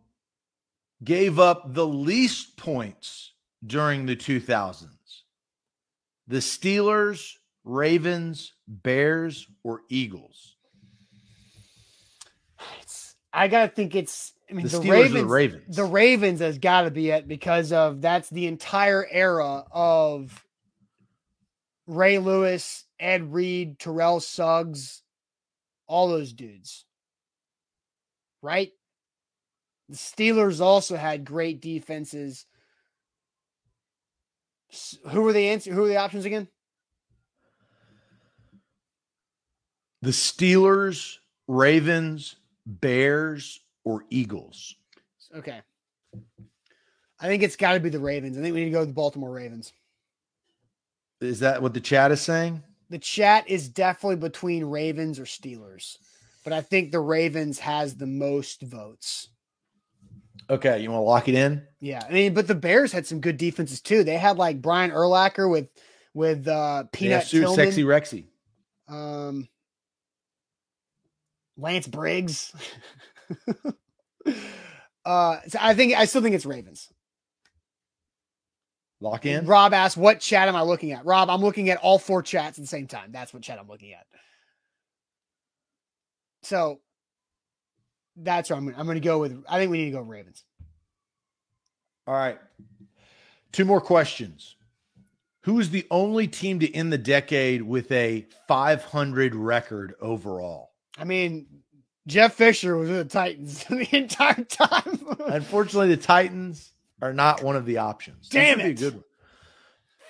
[1.04, 3.32] gave up the least points
[3.66, 4.88] during the 2000s?
[6.28, 7.34] The Steelers,
[7.64, 10.51] Ravens, Bears, or Eagles?
[13.32, 14.32] I gotta think it's.
[14.50, 15.76] I mean, The the, Ravens, the Ravens?
[15.76, 20.44] The Ravens has got to be it because of that's the entire era of
[21.86, 25.02] Ray Lewis, Ed Reed, Terrell Suggs,
[25.86, 26.84] all those dudes.
[28.42, 28.72] Right?
[29.88, 32.46] The Steelers also had great defenses.
[35.10, 35.72] Who were the answer?
[35.72, 36.48] Who were the options again?
[40.00, 42.36] The Steelers, Ravens,
[42.66, 44.76] Bears, or Eagles?
[45.34, 45.60] Okay.
[47.20, 48.36] I think it's got to be the Ravens.
[48.36, 49.72] I think we need to go with the Baltimore Ravens.
[51.20, 52.62] Is that what the chat is saying?
[52.90, 55.96] The chat is definitely between Ravens or Steelers,
[56.44, 59.28] but I think the Ravens has the most votes.
[60.50, 61.62] Okay, you want to lock it in?
[61.80, 64.02] Yeah, I mean, but the Bears had some good defenses too.
[64.04, 65.68] They had like Brian Urlacher with
[66.12, 68.24] with uh Yeah, Peanut Sue, Tillman, sexy Rexy.
[68.88, 69.48] um,
[71.56, 72.52] Lance Briggs.
[75.04, 76.88] uh, so I think I still think it's Ravens.
[79.00, 79.46] Lock in.
[79.46, 82.58] Rob asked, "What chat am I looking at?" Rob, I'm looking at all four chats
[82.58, 83.10] at the same time.
[83.12, 84.06] That's what chat I'm looking at.
[86.44, 86.80] So
[88.16, 88.66] that's what I'm.
[88.66, 89.44] gonna- I'm going to go with.
[89.48, 90.44] I think we need to go Ravens.
[92.06, 92.38] All right.
[93.52, 94.56] Two more questions.
[95.44, 100.71] Who is the only team to end the decade with a 500 record overall?
[100.98, 101.46] I mean,
[102.06, 105.06] Jeff Fisher was with the Titans the entire time.
[105.26, 108.28] Unfortunately, the Titans are not one of the options.
[108.28, 108.78] Damn would be it.
[108.78, 109.04] a good one.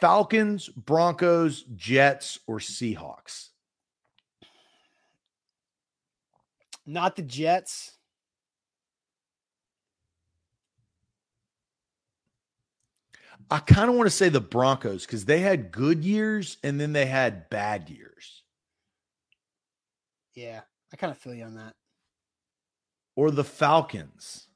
[0.00, 3.50] Falcons, Broncos, Jets, or Seahawks?
[6.84, 7.92] Not the Jets.
[13.50, 16.92] I kind of want to say the Broncos because they had good years and then
[16.92, 18.42] they had bad years.
[20.34, 20.62] Yeah,
[20.92, 21.74] I kind of feel you on that.
[23.16, 24.46] Or the Falcons.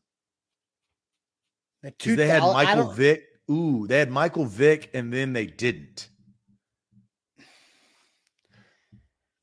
[1.82, 3.24] The 'Cause they had 2000 Michael Vick.
[3.50, 6.08] Ooh, they had Michael Vick and then they didn't.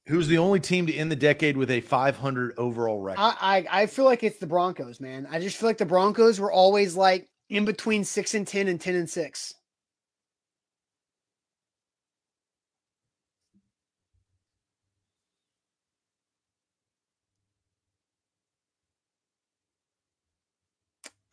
[0.07, 3.21] Who's the only team to end the decade with a 500 overall record?
[3.21, 5.25] I, I I feel like it's the Broncos, man.
[5.31, 8.81] I just feel like the Broncos were always like in between six and ten and
[8.81, 9.53] ten and six.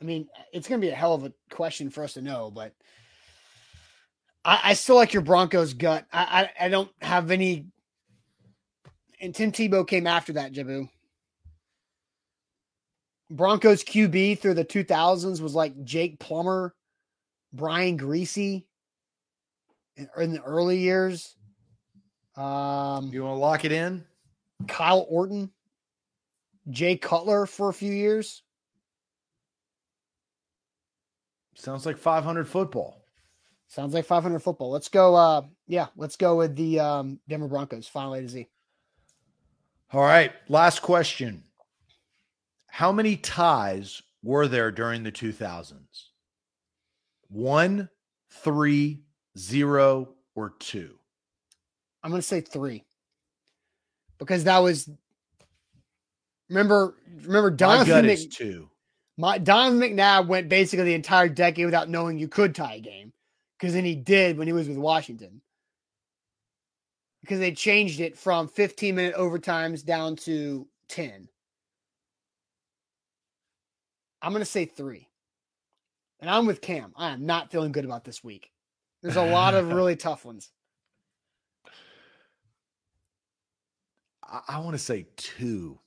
[0.00, 2.50] I mean, it's going to be a hell of a question for us to know,
[2.50, 2.72] but
[4.44, 6.06] I, I still like your Broncos gut.
[6.12, 7.66] I, I I don't have any.
[9.20, 10.88] And Tim Tebow came after that, Jabu.
[13.30, 16.74] Broncos QB through the 2000s was like Jake Plummer,
[17.52, 18.64] Brian Griese
[19.96, 21.36] in, in the early years.
[22.36, 24.04] Um, you want to lock it in?
[24.66, 25.50] Kyle Orton,
[26.70, 28.42] Jay Cutler for a few years.
[31.54, 33.02] Sounds like 500 football.
[33.68, 34.70] Sounds like 500 football.
[34.70, 35.14] Let's go.
[35.14, 37.86] Uh, yeah, let's go with the um, Denver Broncos.
[37.86, 38.48] Final A to Z.
[39.92, 40.32] All right.
[40.48, 41.44] Last question.
[42.68, 45.76] How many ties were there during the 2000s?
[47.28, 47.88] One,
[48.30, 49.02] three,
[49.36, 50.96] zero, or two?
[52.02, 52.84] I'm going to say three
[54.18, 54.88] because that was.
[56.48, 58.69] Remember, remember My Donovan gut Mc- is two.
[59.20, 63.12] My Donovan McNabb went basically the entire decade without knowing you could tie a game,
[63.58, 65.42] because then he did when he was with Washington.
[67.20, 71.28] Because they changed it from 15 minute overtimes down to 10.
[74.22, 75.06] I'm going to say three.
[76.20, 76.94] And I'm with Cam.
[76.96, 78.50] I am not feeling good about this week.
[79.02, 80.50] There's a lot of really tough ones.
[84.24, 85.78] I, I want to say two.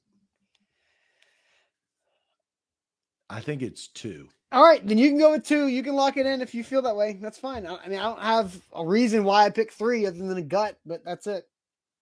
[3.33, 4.29] I think it's two.
[4.51, 5.67] All right, then you can go with two.
[5.67, 7.17] You can lock it in if you feel that way.
[7.19, 7.65] That's fine.
[7.65, 10.43] I, I mean, I don't have a reason why I picked three other than a
[10.43, 11.47] gut, but that's it.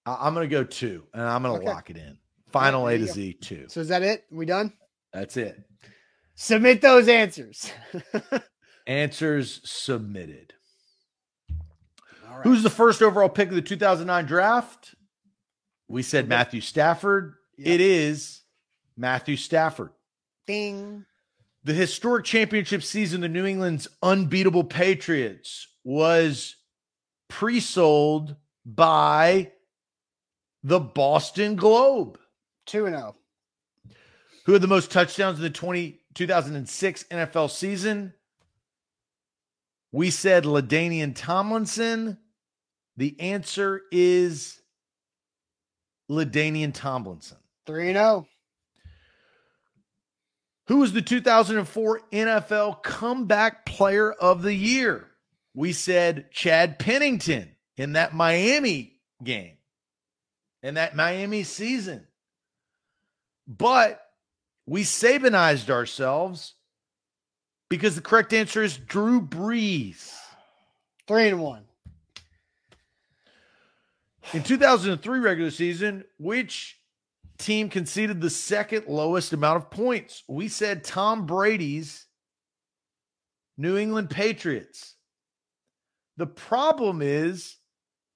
[0.05, 1.73] I, am going to go two, and I'm going to Okay.
[1.73, 2.17] lock it in.
[2.51, 3.11] Final A to go.
[3.13, 3.65] Z, two.
[3.69, 4.25] So is that it?
[4.29, 4.73] we done?
[5.13, 5.63] That's it.
[6.35, 7.71] Submit those answers.
[8.87, 10.53] Answers submitted.
[11.49, 12.43] Right.
[12.43, 14.95] Who's the first overall pick of the 2009 draft?
[15.87, 17.35] We said Matthew Stafford.
[17.57, 17.67] Yep.
[17.67, 18.41] It is
[18.97, 19.91] Matthew Stafford.
[20.47, 21.05] Ding.
[21.63, 26.55] The historic championship season, the New England's unbeatable Patriots was
[27.29, 28.35] pre sold
[28.65, 29.51] by
[30.63, 32.17] the Boston Globe.
[32.67, 32.99] 2 and oh.
[32.99, 33.15] 0.
[34.45, 38.13] Who had the most touchdowns in the 20, 2006 NFL season?
[39.91, 42.17] We said LaDainian Tomlinson.
[42.97, 44.59] The answer is
[46.09, 47.37] LaDainian Tomlinson.
[47.67, 48.01] 3 and oh.
[48.01, 48.27] 0.
[50.71, 55.05] Who was the 2004 NFL Comeback Player of the Year?
[55.53, 59.57] We said Chad Pennington in that Miami game,
[60.63, 62.07] in that Miami season.
[63.45, 63.99] But
[64.65, 66.53] We Sabanized ourselves
[67.69, 70.09] because the correct answer is Drew Brees.
[71.05, 71.65] Three and one.
[74.31, 76.80] In 2003 regular season, which
[77.41, 80.23] team conceded the second lowest amount of points?
[80.27, 82.05] We said Tom Brady's
[83.57, 84.95] New England Patriots.
[86.17, 87.57] The problem is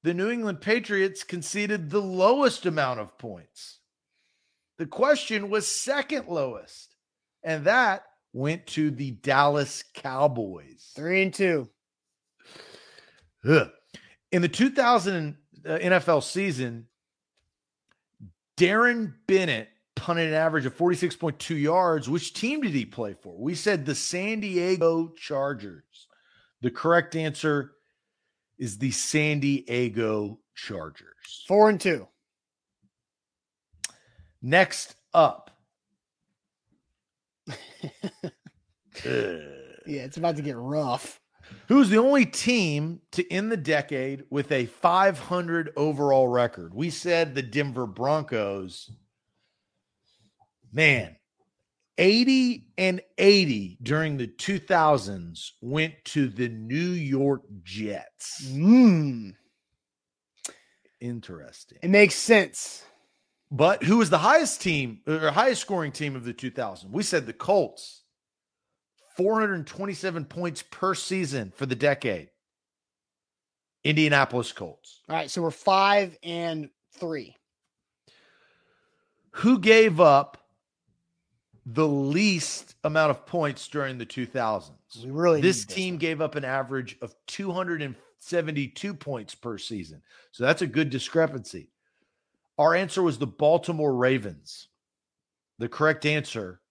[0.03, 3.79] the New England Patriots conceded the lowest amount of points.
[4.77, 6.95] The question was second lowest,
[7.43, 8.03] and that
[8.33, 10.91] went to the Dallas Cowboys.
[10.95, 11.69] Three and two.
[13.47, 13.69] Ugh.
[14.31, 16.87] In the 2000 uh, NFL season,
[18.57, 22.09] Darren Bennett punted an average of 46.2 yards.
[22.09, 23.35] Which team did he play for?
[23.37, 26.07] We said the San Diego Chargers.
[26.61, 27.71] The correct answer
[28.57, 31.45] is the San Diego Chargers.
[31.47, 32.07] Four and two.
[34.41, 35.51] Next up.
[39.87, 41.19] Yeah, it's about to get rough.
[41.67, 46.73] Who's the only team to end the decade with a 500 overall record?
[46.73, 48.91] We said the Denver Broncos.
[50.71, 51.15] Man,
[51.97, 58.45] 80 and 80 during the 2000s went to the New York Jets.
[58.51, 59.33] Mm,
[61.01, 61.79] Interesting.
[61.81, 62.83] it makes sense.
[63.51, 66.91] But who was the highest team or highest scoring team of the 2000?
[66.91, 68.03] We said the Colts.
[69.15, 72.29] 427 points per season for the decade.
[73.83, 75.01] Indianapolis Colts.
[75.07, 77.35] All right, so we're five and three.
[79.31, 80.37] Who gave up
[81.65, 84.71] the least amount of points during the 2000s?
[85.03, 90.01] We really this need this team gave up an average of 272 points per season.
[90.31, 91.69] So that's a good discrepancy.
[92.57, 94.69] Our answer was the Baltimore Ravens.
[95.59, 96.61] The correct answer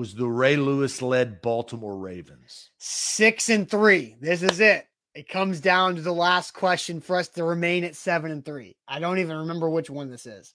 [0.00, 2.70] was the Ray Lewis led Baltimore Ravens.
[2.78, 4.16] six and three.
[4.18, 4.86] This is it.
[5.14, 8.76] It comes down to the last question for us to remain at seven and three.
[8.88, 10.54] I don't even remember which one this is.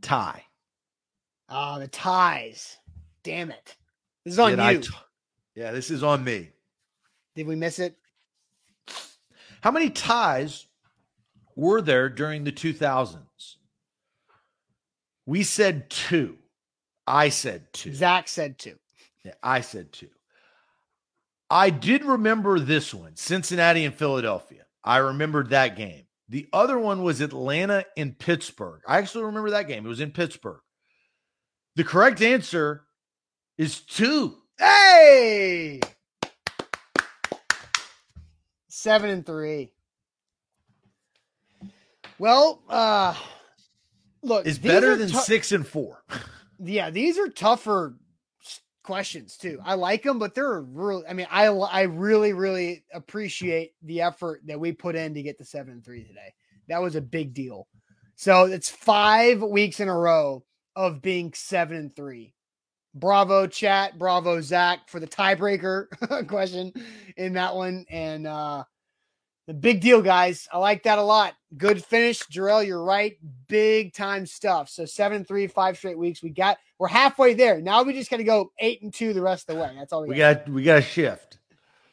[0.00, 0.42] Tie.
[1.48, 2.78] Ah, the ties.
[3.22, 3.76] Damn it.
[4.24, 4.80] This is on Did you.
[4.80, 4.96] T-
[5.54, 6.50] yeah, this is on me.
[7.36, 7.96] Did we miss it?
[9.60, 10.66] How many ties
[11.54, 13.56] were there during the 2000s?
[15.26, 16.38] We said two.
[17.06, 17.94] I said two.
[17.94, 18.76] Zach said two.
[19.24, 20.10] Yeah, I said two.
[21.50, 24.64] I did remember this one Cincinnati and Philadelphia.
[24.84, 26.06] I remembered that game.
[26.28, 28.80] The other one was Atlanta and Pittsburgh.
[28.88, 29.84] I actually remember that game.
[29.84, 30.60] It was in Pittsburgh.
[31.76, 32.84] The correct answer
[33.58, 34.36] is two.
[34.58, 35.80] Hey!
[38.68, 39.72] Seven and three.
[42.18, 43.14] Well, uh
[44.22, 46.02] look, Is better than tou- six and four.
[46.64, 47.96] Yeah, these are tougher
[48.84, 49.58] questions too.
[49.64, 51.06] I like them, but they're really.
[51.06, 55.38] I mean, I I really really appreciate the effort that we put in to get
[55.38, 56.34] to seven and three today.
[56.68, 57.66] That was a big deal.
[58.14, 60.44] So it's five weeks in a row
[60.76, 62.34] of being seven and three.
[62.94, 63.98] Bravo, chat.
[63.98, 65.86] Bravo, Zach, for the tiebreaker
[66.28, 66.72] question
[67.16, 67.86] in that one.
[67.90, 68.64] And uh
[69.48, 70.46] the big deal, guys.
[70.52, 71.34] I like that a lot.
[71.56, 72.66] Good finish, Jarrell.
[72.66, 73.18] You're right.
[73.46, 74.68] Big time stuff.
[74.70, 76.22] So seven three, five straight weeks.
[76.22, 76.58] We got.
[76.78, 77.60] We're halfway there.
[77.60, 79.72] Now we just got to go eight and two the rest of the way.
[79.78, 80.46] That's all we, We got.
[80.46, 81.38] got we got a shift.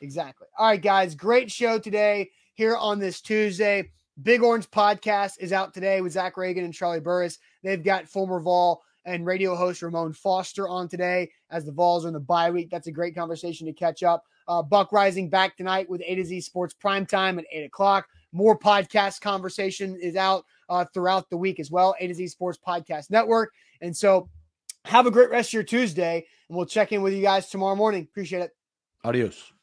[0.01, 0.47] Exactly.
[0.57, 1.13] All right, guys.
[1.15, 3.91] Great show today here on this Tuesday.
[4.23, 7.37] Big Orange podcast is out today with Zach Reagan and Charlie Burris.
[7.63, 12.09] They've got former Vol and radio host Ramon Foster on today as the Vols are
[12.09, 12.69] in the bye week.
[12.69, 14.23] That's a great conversation to catch up.
[14.47, 18.07] Uh, Buck Reising back tonight with A to Z Sports Prime Time at 8 o'clock.
[18.31, 21.95] More podcast conversation is out uh, throughout the week as well.
[21.99, 23.53] A to Z Sports Podcast Network.
[23.81, 24.29] And so
[24.85, 27.75] have a great rest of your Tuesday, and we'll check in with you guys tomorrow
[27.75, 28.03] morning.
[28.03, 28.51] Appreciate it.
[29.03, 29.53] Adios.